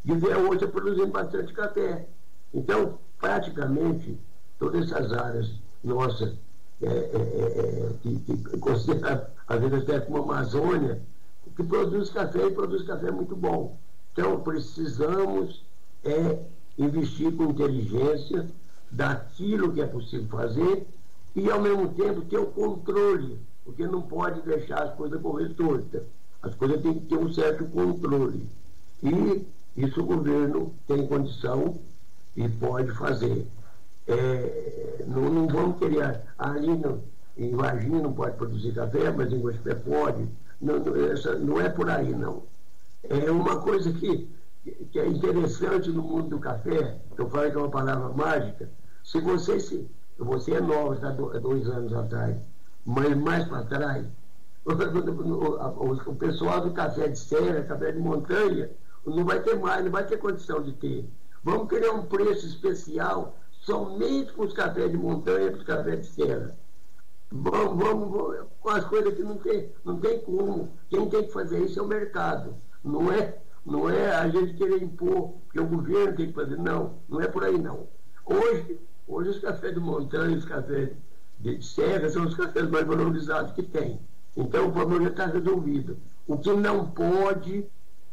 [0.03, 2.07] E hoje produzindo bastante café.
[2.51, 4.17] Então, praticamente,
[4.57, 5.51] todas essas áreas
[5.83, 6.33] nossas,
[6.81, 11.01] é, é, é, é que, que considera às vezes até como Amazônia,
[11.55, 13.77] que produz café e produz café muito bom.
[14.13, 15.63] Então, precisamos
[16.03, 16.39] é,
[16.77, 18.47] investir com inteligência
[18.91, 20.87] daquilo que é possível fazer
[21.35, 26.03] e, ao mesmo tempo, ter o controle, porque não pode deixar as coisas correr tortas.
[26.41, 28.47] As coisas têm que ter um certo controle.
[29.03, 29.45] E
[29.77, 31.79] isso o governo tem condição
[32.35, 33.47] e pode fazer.
[34.07, 36.21] É, não, não, vamos querer.
[36.37, 37.01] Ali no,
[37.37, 40.27] em Varginha não pode produzir café, mas em Gospé pode.
[40.61, 40.79] Não,
[41.39, 42.43] não, é por aí, não.
[43.03, 44.29] É uma coisa que,
[44.91, 48.69] que é interessante no mundo do café, que eu falei que é uma palavra mágica.
[49.03, 49.89] Se você se.
[50.19, 52.37] Você é nova, está dois anos atrás,
[52.85, 54.05] mas mais para trás,
[54.65, 58.69] o pessoal do café de serra, café de montanha,
[59.03, 61.09] não vai ter mais, não vai ter condição de ter.
[61.43, 66.01] Vamos criar um preço especial somente para os cafés de montanha e para os cafés
[66.01, 66.55] de serra.
[67.31, 70.69] Vamos, vamos, vamos, com as coisas que não tem, não tem como.
[70.89, 72.55] Quem tem que fazer isso é o mercado.
[72.83, 76.57] Não é, não é a gente querer impor, que o governo tem que fazer.
[76.57, 77.87] Não, não é por aí não.
[78.25, 80.91] Hoje, hoje os cafés de montanha, os cafés
[81.39, 83.99] de serra são os cafés mais valorizados que tem.
[84.35, 85.97] Então o problema está resolvido.
[86.27, 87.65] O que não pode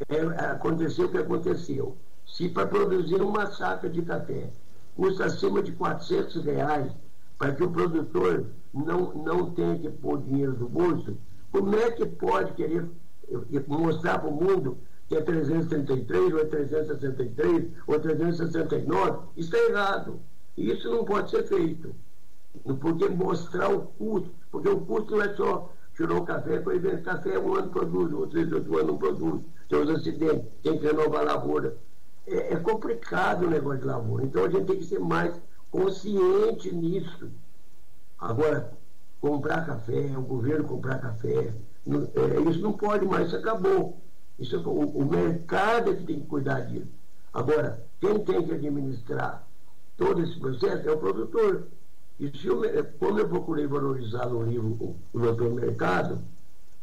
[0.09, 1.96] é acontecer o que aconteceu.
[2.24, 4.50] Se para produzir uma saca de café
[4.94, 6.92] custa acima de 400 reais,
[7.38, 11.16] para que o produtor não, não tenha que pôr dinheiro do bolso,
[11.53, 12.87] como é que pode querer
[13.66, 19.18] mostrar para o mundo que é 333, ou é 363, ou é 369?
[19.37, 20.20] Isso é errado.
[20.57, 21.94] Isso não pode ser feito.
[22.81, 27.03] Porque mostrar o custo, porque o custo não é só tirou o café, foi vender
[27.03, 31.22] café, um ano produz, outro, outro ano não produz, tem os acidentes, tem que renovar
[31.22, 31.77] a lavoura.
[32.27, 34.24] É, é complicado o negócio de lavoura.
[34.24, 35.35] Então a gente tem que ser mais
[35.70, 37.31] consciente nisso.
[38.18, 38.72] Agora,
[39.20, 41.54] comprar café, o governo comprar café,
[41.87, 44.00] não, é, isso não pode mais, isso acabou.
[44.38, 46.88] Isso, o, o mercado é que tem que cuidar disso.
[47.33, 49.46] Agora, quem tem que administrar
[49.96, 51.66] todo esse processo é o produtor.
[52.18, 52.62] E se eu,
[52.98, 56.20] como eu procurei valorizar no livro o, o doutor Mercado,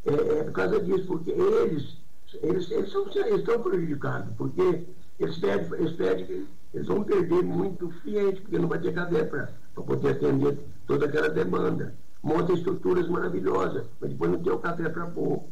[0.05, 1.97] é, é, por causa disso, porque eles,
[2.41, 4.85] eles, eles, são, eles estão prejudicados, porque
[5.19, 10.09] eles pedem, eles eles vão perder muito cliente, porque não vai ter café para poder
[10.09, 11.95] atender toda aquela demanda.
[12.21, 15.43] Monta estruturas maravilhosas, mas depois não tem o café para pôr.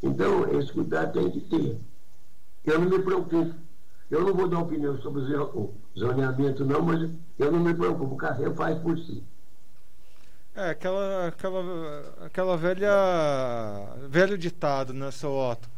[0.00, 1.80] Então, esse cuidado tem que ter.
[2.64, 3.54] Eu não me preocupo.
[4.08, 8.14] Eu não vou dar opinião sobre o zoneamento, não, mas eu não me preocupo.
[8.14, 9.22] O café faz por si.
[10.54, 12.90] É, aquela, aquela, aquela velha,
[14.08, 15.68] velho ditado, né, seu Otto?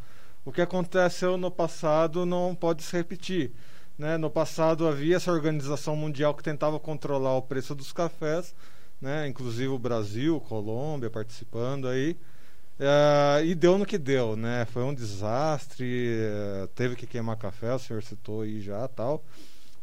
[0.43, 3.51] O que aconteceu no passado não pode se repetir.
[3.97, 4.17] Né?
[4.17, 8.55] No passado havia essa organização mundial que tentava controlar o preço dos cafés,
[8.99, 9.27] né?
[9.27, 12.17] inclusive o Brasil, Colômbia participando aí.
[12.81, 14.65] Uh, e deu no que deu, né?
[14.65, 16.17] Foi um desastre,
[16.63, 19.23] uh, teve que queimar café, o senhor citou aí já tal,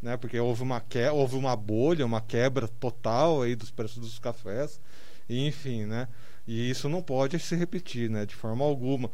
[0.03, 0.17] né?
[0.17, 1.09] Porque houve uma, que...
[1.09, 4.81] houve uma bolha, uma quebra total aí dos preços dos cafés,
[5.29, 6.09] e, enfim, né?
[6.45, 8.27] E isso não pode se repetir, né?
[8.27, 9.09] De forma alguma.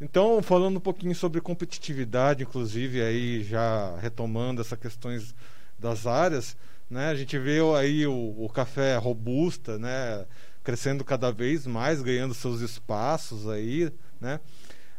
[0.00, 5.34] Então, falando um pouquinho sobre competitividade, inclusive, aí já retomando essas questões
[5.78, 6.56] das áreas,
[6.88, 7.08] né?
[7.08, 10.24] A gente vê aí o, o café robusta, né?
[10.62, 14.40] Crescendo cada vez mais, ganhando seus espaços aí, né?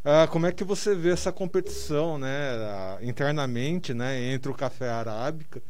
[0.03, 2.29] Ah, como é que você vê essa competição, né?
[3.01, 4.33] Internamente, né?
[4.33, 5.61] Entre o café arábica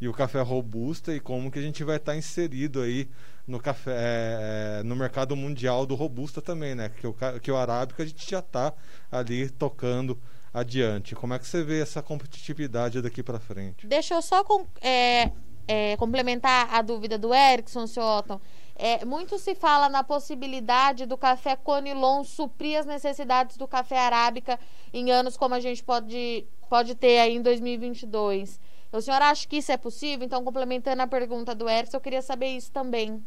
[0.00, 3.08] e o café robusta e como que a gente vai estar inserido aí
[3.46, 6.88] no café é, é, no mercado mundial do robusta também, né?
[6.88, 8.72] Que o, que o arábica a gente já está
[9.10, 10.18] ali tocando
[10.52, 11.14] adiante.
[11.14, 13.86] Como é que você vê essa competitividade daqui para frente?
[13.86, 15.30] Deixa eu só com, é,
[15.66, 18.40] é, complementar a dúvida do Erickson, seu Otton.
[18.74, 24.58] É, muito se fala na possibilidade do café Conilon suprir as necessidades do café arábica
[24.92, 28.58] em anos como a gente pode, pode ter aí em 2022.
[28.92, 30.26] O senhor acha que isso é possível?
[30.26, 33.24] Então, complementando a pergunta do Erickson, eu queria saber isso também.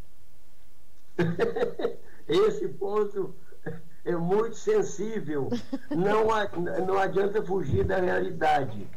[2.27, 3.35] Esse ponto
[4.03, 5.49] é muito sensível.
[5.89, 6.27] Não,
[6.85, 8.87] não adianta fugir da realidade.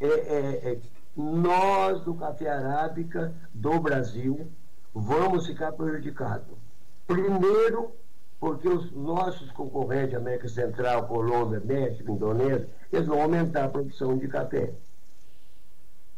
[0.00, 0.78] É, é, é,
[1.16, 4.48] nós do Café Arábica do Brasil
[4.94, 6.56] vamos ficar prejudicados.
[7.06, 7.92] Primeiro,
[8.38, 14.28] porque os nossos concorrentes, América Central, Colômbia, México, Indonésia, eles vão aumentar a produção de
[14.28, 14.72] café.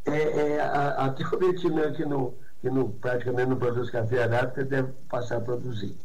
[0.07, 4.93] É, é, a, o Vietnã, que, não, que não, praticamente não produz café arábica, deve
[5.09, 5.97] passar a produzir.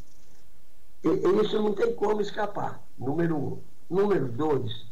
[1.03, 1.09] E,
[1.41, 3.59] isso não tem como escapar, número um.
[3.89, 4.85] Número dois,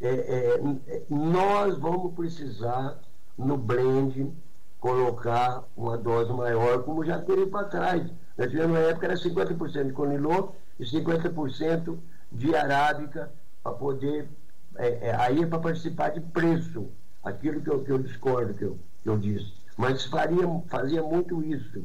[0.00, 2.98] é, é, nós vamos precisar,
[3.36, 4.32] no blend,
[4.80, 8.10] colocar uma dose maior, como já teve para trás.
[8.38, 10.48] Uma época era 50% de conilon
[10.78, 11.98] e 50%
[12.32, 13.30] de arábica
[13.62, 14.28] para poder.
[14.76, 16.88] É, é, aí é para participar de preço,
[17.22, 19.52] aquilo que eu, que eu discordo que eu, que eu disse.
[19.76, 21.82] Mas faria, fazia muito isso.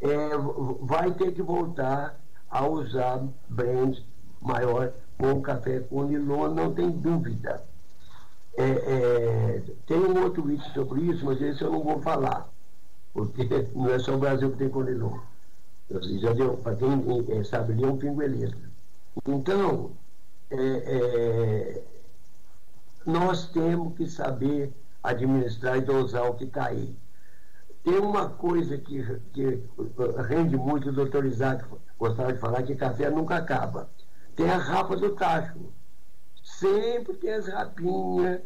[0.00, 0.30] É,
[0.80, 2.18] vai ter que voltar
[2.50, 4.02] a usar blends
[4.40, 7.62] maior com café com nilon, não tem dúvida.
[8.56, 12.48] É, é, tem um outro vídeo sobre isso, mas esse eu não vou falar,
[13.12, 15.18] porque não é só o Brasil que tem conilon.
[15.90, 16.30] Já
[16.62, 18.70] para quem é, sabe, ele é um pinguelista.
[19.26, 19.90] Então,
[20.50, 21.84] é, é,
[23.10, 26.96] nós temos que saber administrar e dosar o que está aí.
[27.82, 29.62] Tem uma coisa que, que
[30.28, 31.64] rende muito, o doutor Isaac
[31.98, 33.88] gostava de falar, que café nunca acaba.
[34.36, 35.58] Tem a rapa do tacho.
[36.42, 38.40] Sempre tem as rapinhas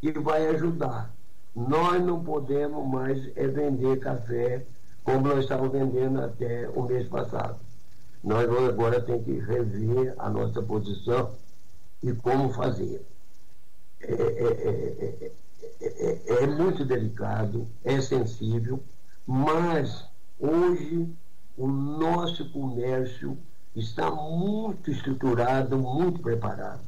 [0.00, 1.12] que vai ajudar.
[1.54, 4.64] Nós não podemos mais é vender café
[5.02, 7.58] como nós estávamos vendendo até o mês passado.
[8.22, 11.34] Nós agora temos que rever a nossa posição
[12.02, 13.04] e como fazer.
[14.00, 15.32] É, é,
[15.80, 18.82] é, é, muito delicado, é sensível,
[19.26, 20.04] mas
[20.38, 21.08] hoje
[21.56, 23.36] o nosso comércio
[23.74, 26.80] está muito estruturado, muito preparado.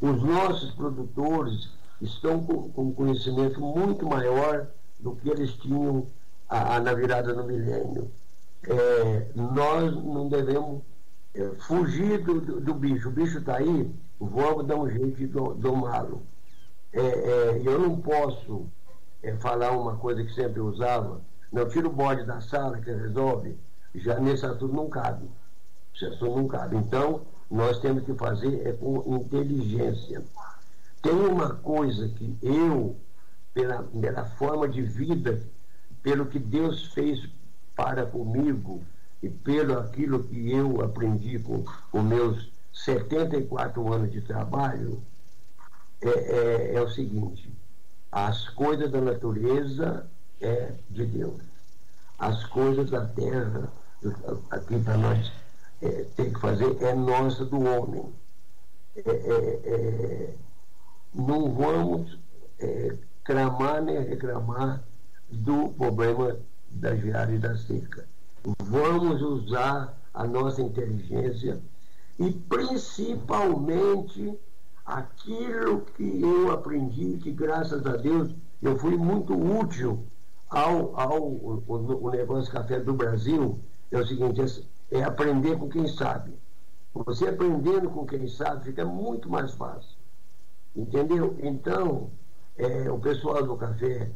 [0.00, 1.68] Os nossos produtores
[2.00, 4.66] estão com, com conhecimento muito maior
[4.98, 6.06] do que eles tinham
[6.48, 8.10] a, a, na virada do milênio.
[8.64, 10.91] É, nós não devemos é,
[11.60, 13.08] fugir do, do, do, bicho.
[13.08, 13.90] O bicho está aí,
[14.20, 16.22] vamos dar um jeito de domá-lo.
[16.92, 18.66] É, é, eu não posso
[19.22, 23.56] é, falar uma coisa que sempre usava, não tira o bode da sala que resolve,
[23.94, 25.28] já nesse assunto não cabe.
[25.94, 26.76] Esse assunto não cabe.
[26.76, 30.22] Então, nós temos que fazer é com inteligência.
[31.02, 32.96] Tem uma coisa que eu,
[33.52, 35.42] pela, pela forma de vida
[36.02, 37.28] pelo que Deus fez
[37.76, 38.82] para comigo
[39.22, 45.00] e pelo aquilo que eu aprendi com os meus 74 anos de trabalho,
[46.00, 47.52] é, é, é o seguinte:
[48.10, 50.06] as coisas da natureza
[50.40, 51.40] é de Deus,
[52.18, 53.72] as coisas da terra,
[54.50, 55.32] aqui para nós
[55.80, 58.12] é, tem que fazer, é nossa do homem.
[58.96, 60.34] É, é, é
[61.14, 62.18] não vamos
[62.58, 64.82] é, clamar nem reclamar
[65.30, 66.36] do problema
[66.70, 68.06] da geada e da seca.
[68.64, 71.62] Vamos usar a nossa inteligência
[72.18, 74.36] e principalmente
[74.84, 80.04] aquilo que eu aprendi, que graças a Deus eu fui muito útil
[80.48, 85.68] ao, ao o, o negócio café do Brasil, é o seguinte, é, é aprender com
[85.68, 86.32] quem sabe.
[86.94, 89.96] Você aprendendo com quem sabe fica muito mais fácil.
[90.74, 91.36] Entendeu?
[91.42, 92.10] Então,
[92.56, 94.10] é, o pessoal do café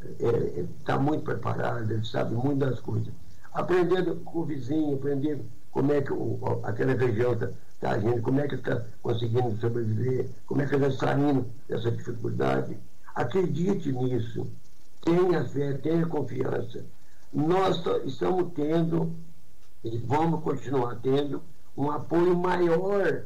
[0.00, 3.12] está é, tá muito preparado, ele sabe muito das coisas.
[3.54, 8.40] Aprendendo com o vizinho, aprendendo como é que o, aquela região está tá agindo, como
[8.40, 12.78] é que está conseguindo sobreviver, como é que está saindo dessa dificuldade.
[13.14, 14.46] Acredite nisso,
[15.02, 16.84] tenha fé, tenha confiança.
[17.32, 19.12] Nós estamos tendo,
[19.82, 21.42] e vamos continuar tendo,
[21.76, 23.24] um apoio maior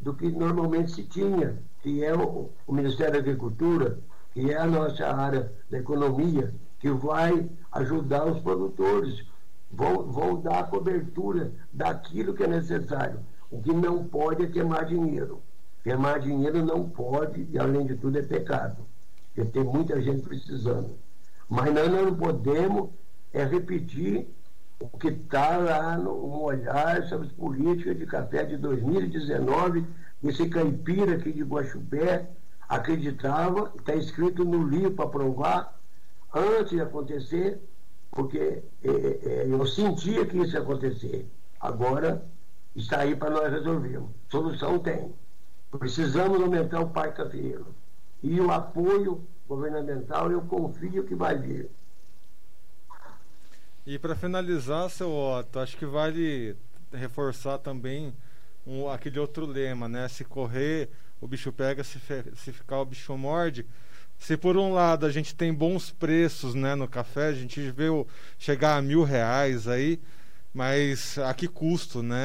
[0.00, 3.98] do que normalmente se tinha, que é o, o Ministério da Agricultura,
[4.32, 9.24] que é a nossa área da economia, que vai ajudar os produtores,
[9.74, 13.20] vão, dar a cobertura daquilo que é necessário.
[13.50, 15.42] O que não pode é queimar dinheiro.
[15.82, 18.86] Queimar dinheiro não pode, e além de tudo é pecado,
[19.34, 20.96] porque tem muita gente precisando.
[21.48, 22.90] Mas nós não podemos
[23.32, 24.28] é repetir
[24.80, 29.84] o que está lá no, no olhar sobre as políticas de café de 2019,
[30.22, 32.30] esse caipira aqui de Guaxupé,
[32.68, 35.78] acreditava, está escrito no livro para provar,
[36.32, 37.60] antes de acontecer,
[38.14, 41.26] porque é, é, é, eu sentia que isso ia acontecer.
[41.60, 42.24] Agora
[42.76, 44.10] está aí para nós resolvermos.
[44.30, 45.12] Solução tem.
[45.76, 47.74] Precisamos aumentar o parque cafeiro.
[48.22, 51.68] E o apoio governamental eu confio que vai vir.
[53.84, 56.56] E para finalizar, seu Otto, acho que vale
[56.92, 58.14] reforçar também
[58.64, 60.06] um, aquele outro lema, né?
[60.08, 60.88] Se correr
[61.20, 61.98] o bicho pega, se,
[62.36, 63.66] se ficar o bicho morde.
[64.24, 67.88] Se por um lado a gente tem bons preços né, no café, a gente vê
[68.38, 70.00] chegar a mil reais aí,
[70.54, 72.16] mas a que custo, né?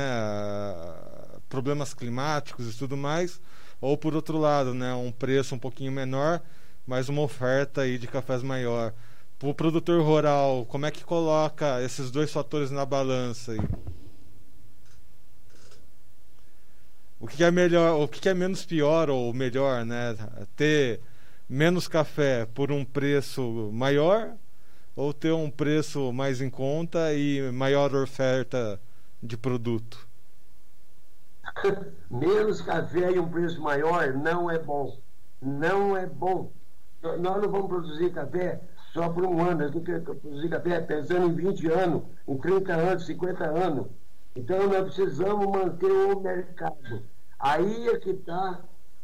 [1.50, 3.42] Problemas climáticos e tudo mais.
[3.82, 6.42] Ou por outro lado, né, um preço um pouquinho menor,
[6.88, 8.94] mas uma oferta aí de cafés maior.
[9.38, 13.62] Para o produtor rural, como é que coloca esses dois fatores na balança aí?
[17.20, 20.16] O que é melhor, o que é menos pior ou melhor, né?
[20.56, 21.02] Ter
[21.50, 24.36] menos café por um preço maior
[24.96, 28.80] ou ter um preço mais em conta e maior oferta
[29.22, 30.08] de produto?
[32.12, 34.96] menos café e um preço maior não é bom.
[35.42, 36.52] Não é bom.
[37.02, 38.62] Nós não vamos produzir café
[38.94, 39.62] só por um ano.
[39.62, 43.88] Nós temos que produzir café pensando em 20 anos, em 30 anos, 50 anos.
[44.36, 47.02] Então nós precisamos manter o mercado.
[47.40, 48.60] Aí é que está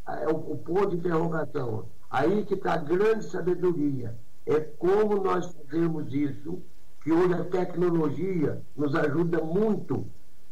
[0.08, 1.88] é, o, o ponto de interrogação.
[2.16, 4.16] Aí que está a grande sabedoria.
[4.46, 6.62] É como nós fazemos isso,
[7.04, 10.06] que hoje a tecnologia nos ajuda muito,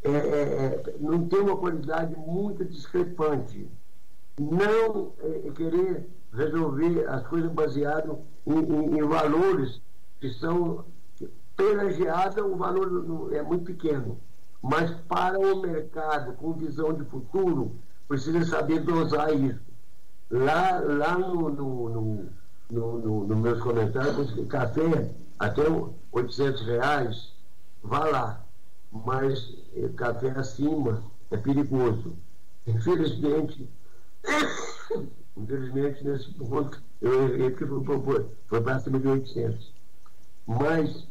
[0.03, 3.66] é, é, é não tem uma qualidade muito discrepante.
[4.38, 9.82] Não é, querer resolver as coisas baseado em, em, em valores
[10.20, 10.84] que são
[11.55, 14.20] pela geada o valor é muito pequeno.
[14.61, 17.72] Mas para o mercado com visão de futuro,
[18.05, 19.73] precisa saber dosar isso.
[20.34, 22.30] Lá, lá no, no, no,
[22.72, 25.62] no, no, no meus comentários, café até
[26.12, 27.34] 800 reais,
[27.84, 28.46] vá lá.
[28.92, 32.16] Mas eh, café acima é perigoso.
[32.66, 33.70] Infelizmente,
[35.38, 39.72] infelizmente nesse ponto, eu errei porque foi, foi, foi para cima de 800.
[40.48, 41.08] Mas,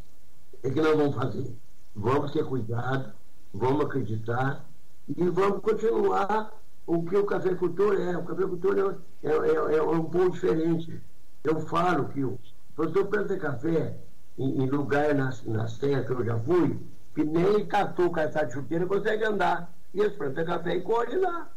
[0.65, 1.57] é que nós vamos fazer?
[1.95, 3.13] Vamos ter cuidado,
[3.55, 4.69] vamos acreditar
[5.17, 8.17] e vamos continuar o que o cafeicultor é.
[8.17, 11.01] O cafeicultor é, é, é, é um pouco diferente.
[11.45, 12.39] Eu falo que o
[12.75, 13.97] produtor planta café
[14.39, 16.79] em, em lugar na, na serra que eu já fui,
[17.15, 19.73] que nem catou caçar de chuteira consegue andar.
[19.95, 21.51] E eles plantam café e colhem lá.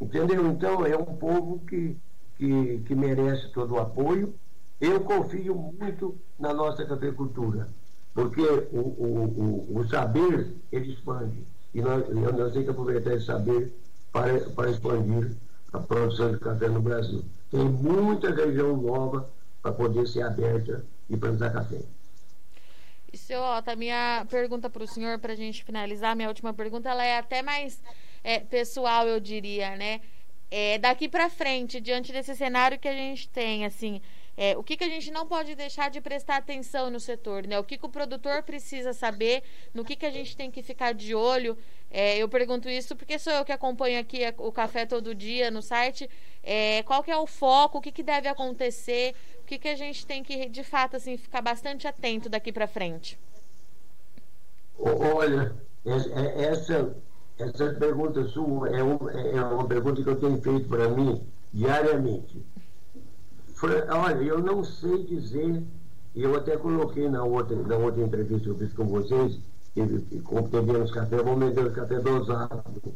[0.00, 0.46] Entendeu?
[0.46, 1.96] Então é um povo que,
[2.36, 4.34] que, que merece todo o apoio.
[4.80, 7.66] Eu confio muito na nossa cafeicultura,
[8.12, 11.46] porque o, o, o, o saber ele expande.
[11.74, 13.72] E nós, nós temos que aproveitar esse saber
[14.16, 15.36] para, para expandir
[15.74, 17.22] a produção de café no Brasil.
[17.50, 21.80] Tem muita região nova para poder ser aberta e plantar café.
[23.12, 26.88] E, seu Otto, minha pergunta para o senhor, para a gente finalizar, minha última pergunta,
[26.88, 27.78] ela é até mais
[28.24, 30.00] é, pessoal, eu diria, né?
[30.50, 34.00] É, daqui para frente, diante desse cenário que a gente tem, assim,
[34.36, 37.58] é, o que, que a gente não pode deixar de prestar atenção no setor, né?
[37.58, 40.92] O que, que o produtor precisa saber, no que, que a gente tem que ficar
[40.92, 41.56] de olho
[41.90, 45.62] é, eu pergunto isso porque sou eu que acompanho aqui o café todo dia no
[45.62, 46.10] site.
[46.42, 49.76] É, qual que é o foco, o que, que deve acontecer, o que, que a
[49.76, 53.18] gente tem que, de fato, assim, ficar bastante atento daqui para frente?
[54.78, 56.94] Olha, essa,
[57.38, 62.44] essa pergunta sua é, é uma pergunta que eu tenho feito para mim diariamente.
[63.62, 65.62] Olha, eu não sei dizer,
[66.14, 69.38] e eu até coloquei na outra, na outra entrevista que eu fiz com vocês,
[69.74, 69.82] que,
[70.50, 72.94] vendemos café, vamos vender o café dosado.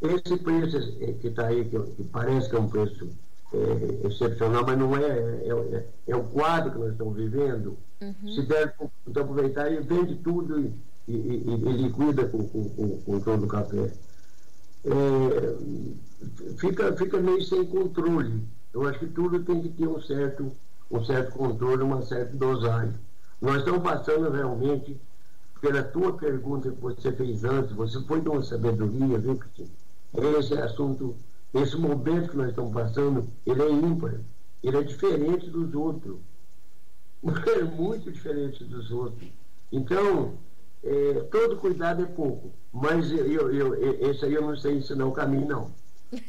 [0.00, 3.08] Esse preço que está aí, que, que, parece que é um preço
[3.52, 7.76] é, excepcional, mas não é, é, é, é, o quadro que nós estamos vivendo.
[8.00, 8.32] Uhum.
[8.32, 8.74] Se der
[9.06, 10.72] então, aproveitar, ele vende tudo e,
[11.08, 13.92] e, e, e liquida com, com, com, com todo o café.
[14.84, 15.56] É,
[16.58, 18.42] fica, fica meio sem controle.
[18.72, 20.52] Eu acho que tudo tem que ter um certo,
[20.90, 22.94] um certo controle, uma certa dosagem.
[23.40, 25.00] Nós estamos passando realmente
[25.60, 29.68] pela tua pergunta que você fez antes, você foi de uma sabedoria, viu, Cristina?
[30.38, 31.16] Esse assunto,
[31.54, 34.20] esse momento que nós estamos passando, ele é ímpar,
[34.62, 36.16] ele é diferente dos outros.
[37.58, 39.28] É muito diferente dos outros.
[39.72, 40.34] Então,
[40.84, 42.52] é, todo cuidado é pouco.
[42.72, 45.70] Mas eu, eu, eu, esse aí eu não sei ensinar o caminho, não.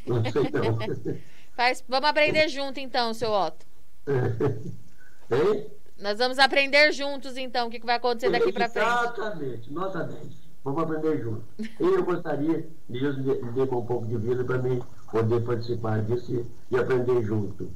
[0.06, 0.78] Não sei, não.
[1.52, 3.66] Faz, vamos aprender junto, então, seu Otto.
[4.06, 5.70] hein?
[5.98, 8.86] Nós vamos aprender juntos, então, o que, vai acontecer daqui para frente.
[8.86, 10.40] Exatamente, nota 10.
[10.64, 11.44] Vamos aprender juntos.
[11.58, 16.46] E eu gostaria, Deus me dê um pouco de vida para mim poder participar disso
[16.70, 17.70] e aprender junto.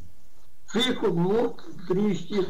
[0.67, 2.47] Fico muito triste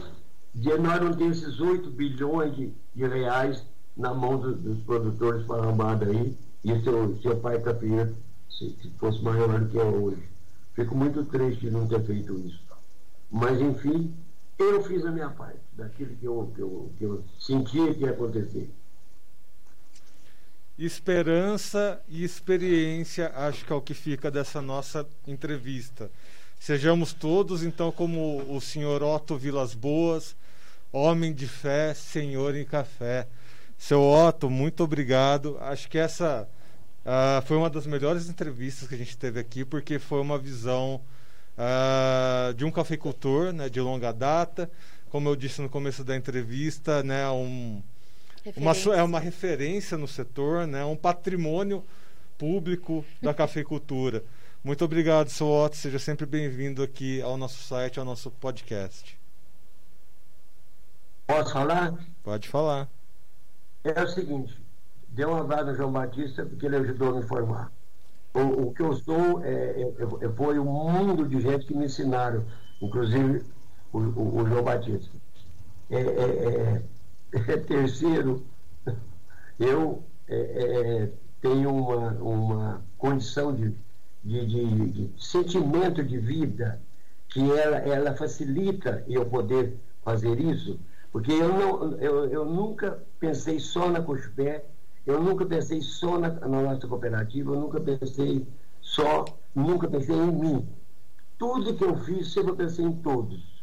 [0.54, 3.64] de nós não ter esses 8 bilhões de, de reais
[3.96, 8.12] na mão do, dos produtores para aí e seu, seu pai preferia
[8.48, 10.22] se, se fosse maior do que é hoje.
[10.74, 12.62] Fico muito triste de não ter feito isso.
[13.30, 14.14] Mas, enfim,
[14.58, 18.10] eu fiz a minha parte, daquilo que eu, que eu, que eu sentia que ia
[18.10, 18.70] acontecer.
[20.76, 26.10] Esperança e experiência, acho que é o que fica dessa nossa entrevista.
[26.58, 30.34] Sejamos todos, então, como o senhor Otto Vilas Boas,
[30.92, 33.28] homem de fé, senhor em café.
[33.78, 35.56] Seu Otto, muito obrigado.
[35.60, 36.48] Acho que essa
[37.04, 41.00] uh, foi uma das melhores entrevistas que a gente teve aqui, porque foi uma visão
[41.58, 44.70] uh, de um cafeicultor né, de longa data.
[45.10, 47.82] Como eu disse no começo da entrevista, né, um,
[48.56, 51.84] uma, é uma referência no setor, né, um patrimônio
[52.36, 54.24] público da cafeicultura.
[54.62, 55.76] Muito obrigado, seu Otto.
[55.76, 59.18] Seja sempre bem-vindo aqui ao nosso site, ao nosso podcast.
[61.26, 61.94] Posso falar?
[62.22, 62.88] Pode falar.
[63.84, 64.58] É o seguinte,
[65.14, 67.72] dê um abraço ao João Batista, porque ele ajudou a me formar.
[68.34, 71.84] O, o que eu sou é, é, é, foi um mundo de gente que me
[71.86, 72.44] ensinaram,
[72.82, 73.44] inclusive
[73.92, 75.10] o, o, o João Batista.
[75.90, 76.82] É,
[77.34, 78.44] é, terceiro,
[79.58, 80.02] eu
[81.40, 83.74] tenho uma, uma condição de
[84.24, 86.80] de, de, de sentimento de vida
[87.28, 90.80] que ela, ela facilita eu poder fazer isso,
[91.12, 94.64] porque eu, não, eu, eu nunca pensei só na Cochupé,
[95.06, 98.46] eu nunca pensei só na, na, nossa cooperativa, eu nunca pensei
[98.80, 99.24] só,
[99.54, 100.68] nunca pensei em mim.
[101.38, 103.62] Tudo que eu fiz, sempre eu pensei em todos.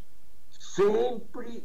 [0.51, 1.63] Sempre,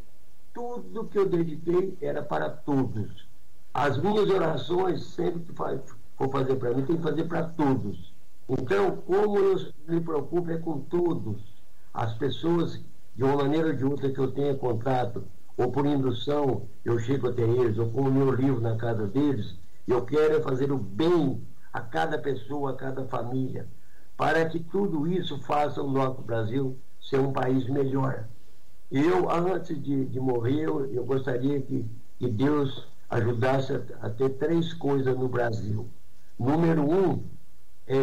[0.55, 3.27] tudo que eu dediquei era para todos.
[3.74, 8.14] As minhas orações, sempre que for fazer para mim, tem que fazer para todos.
[8.49, 11.43] Então, como eu me preocupo é com todos,
[11.93, 12.81] as pessoas,
[13.14, 15.24] de uma maneira ou de outra que eu tenha contato,
[15.57, 19.57] ou por indução eu chego até eles, ou com o meu livro na casa deles,
[19.87, 23.68] eu quero é fazer o bem a cada pessoa, a cada família,
[24.16, 28.26] para que tudo isso faça o nosso Brasil ser um país melhor.
[28.91, 31.84] Eu, antes de, de morrer, eu, eu gostaria que,
[32.18, 35.89] que Deus ajudasse a, a ter três coisas no Brasil.
[36.39, 37.24] Número um,
[37.87, 38.01] é,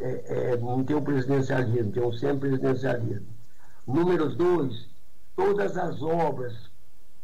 [0.00, 3.26] é, é, não tem o presidencialismo, tem o semi-presidencialismo.
[3.86, 4.88] Número dois,
[5.36, 6.70] todas as obras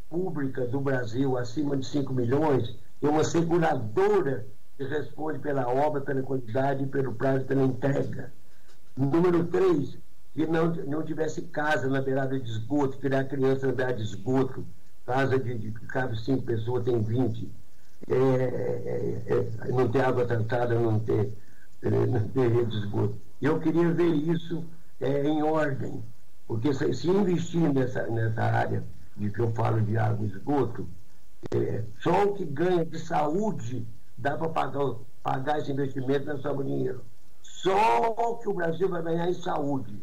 [0.09, 6.23] públicas do Brasil acima de 5 milhões, tem uma seguradora que responde pela obra, pela
[6.23, 8.33] quantidade, pelo prazo, pela entrega.
[8.97, 9.97] Número três,
[10.35, 14.67] que não, não tivesse casa na beirada de esgoto, tirar criança na beirada de esgoto,
[15.05, 17.51] casa de, de cabe cinco pessoas, tem 20.
[18.09, 21.33] É, é, é, não ter água tratada, não ter
[21.81, 23.15] ter rede de esgoto.
[23.41, 24.65] Eu queria ver isso
[25.01, 26.03] é, em ordem,
[26.47, 28.83] porque se, se, investir nessa, nessa área
[29.17, 30.87] de que eu falo de água e esgoto,
[31.55, 33.87] é, só o que ganha de saúde
[34.17, 37.03] dá para pagar, pagar esse investimento sobra dinheiro.
[37.43, 40.01] Só o que o Brasil vai ganhar em saúde.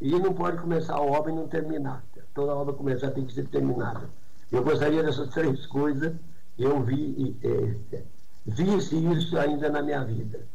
[0.00, 2.04] E não pode começar a obra e não terminar.
[2.34, 4.08] Toda obra começar tem que ser terminada.
[4.50, 6.14] Eu gostaria dessas três coisas,
[6.58, 8.02] eu vi, é,
[8.46, 10.46] vi isso ainda na minha vida.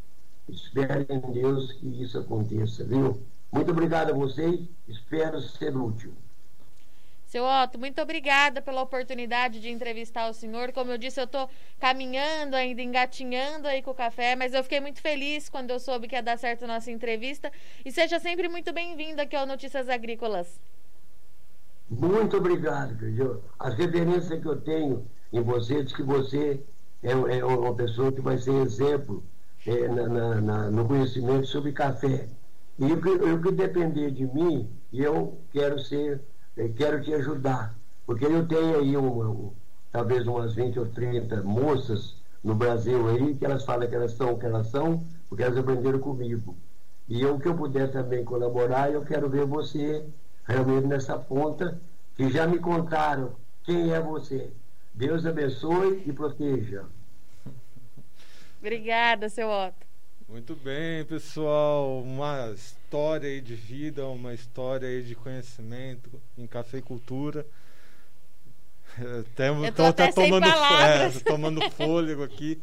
[0.47, 3.21] Espero em Deus que isso aconteça, viu?
[3.51, 6.13] Muito obrigado a vocês, espero ser útil.
[7.35, 10.71] Seu Otto, muito obrigada pela oportunidade de entrevistar o senhor.
[10.71, 11.49] Como eu disse, eu estou
[11.81, 16.07] caminhando ainda, engatinhando aí com o café, mas eu fiquei muito feliz quando eu soube
[16.07, 17.51] que ia dar certo a nossa entrevista.
[17.83, 20.61] E seja sempre muito bem-vindo aqui ao Notícias Agrícolas.
[21.89, 23.43] Muito obrigado, querido.
[23.59, 26.63] As referências que eu tenho em você diz que você
[27.03, 29.21] é, é uma pessoa que vai ser exemplo
[29.67, 32.29] é, na, na, no conhecimento sobre café.
[32.79, 36.21] E o que depender de mim, eu quero ser,
[36.55, 37.75] eu quero te ajudar.
[38.05, 39.51] Porque eu tenho aí uma, um,
[39.91, 44.33] talvez umas 20 ou 30 moças no Brasil aí, que elas falam que elas são
[44.33, 46.55] o que elas são, porque elas aprenderam comigo.
[47.07, 50.05] E eu, que eu puder também colaborar, eu quero ver você
[50.47, 51.79] realmente nessa ponta,
[52.15, 54.51] que já me contaram quem é você.
[54.93, 56.85] Deus abençoe e proteja.
[58.59, 59.84] Obrigada, seu Otto.
[60.27, 62.01] Muito bem, pessoal.
[62.01, 67.45] Uma história aí de vida, uma história aí de conhecimento em cafeicultura.
[69.35, 72.59] Temos, tô, até tomando, é, tomando fôlego aqui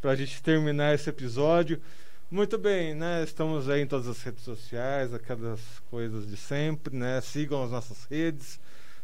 [0.00, 1.80] para a gente terminar esse episódio.
[2.30, 3.24] Muito bem, né?
[3.24, 7.20] Estamos aí em todas as redes sociais, aquelas coisas de sempre, né?
[7.20, 8.60] Sigam as nossas redes.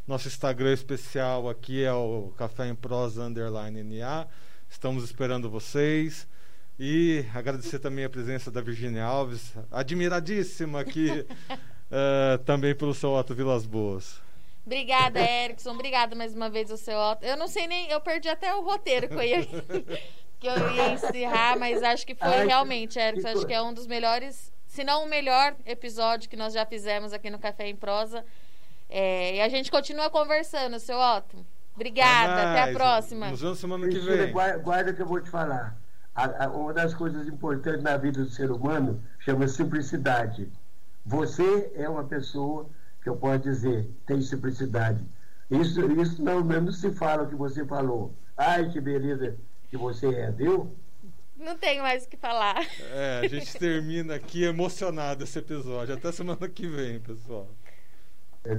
[0.07, 4.29] Nosso Instagram especial aqui é o Café em Prosa Underline NA.
[4.71, 6.29] Estamos esperando vocês.
[6.79, 13.35] E agradecer também a presença da Virginia Alves, admiradíssima aqui uh, também pelo seu Otto
[13.35, 14.21] Vilas Boas.
[14.65, 15.71] Obrigada, Erickson.
[15.71, 17.25] Obrigada mais uma vez ao seu Otto.
[17.25, 19.47] Eu não sei nem, eu perdi até o roteiro que eu ia,
[20.39, 23.87] que eu ia encerrar, mas acho que foi realmente, Erickson, acho que é um dos
[23.87, 28.23] melhores, se não o melhor episódio que nós já fizemos aqui no Café em Prosa.
[28.91, 31.47] É, e a gente continua conversando, seu Otto.
[31.75, 33.31] Obrigada, é até a próxima.
[33.31, 34.31] Nos vemos semana que vem.
[34.31, 35.86] Guarda, guarda que eu vou te falar
[36.17, 40.51] a, a, uma das coisas importantes na vida do ser humano chama simplicidade.
[41.05, 42.69] Você é uma pessoa
[43.03, 45.05] que eu posso dizer, tem simplicidade.
[45.51, 48.15] Isso, isso não, não se fala o que você falou.
[48.37, 49.37] Ai, que beleza
[49.69, 50.75] que você é, viu?
[51.37, 52.67] Não tenho mais o que falar.
[52.93, 55.95] É, a gente termina aqui emocionado esse episódio.
[55.95, 57.49] Até semana que vem, pessoal.
[58.43, 58.59] É,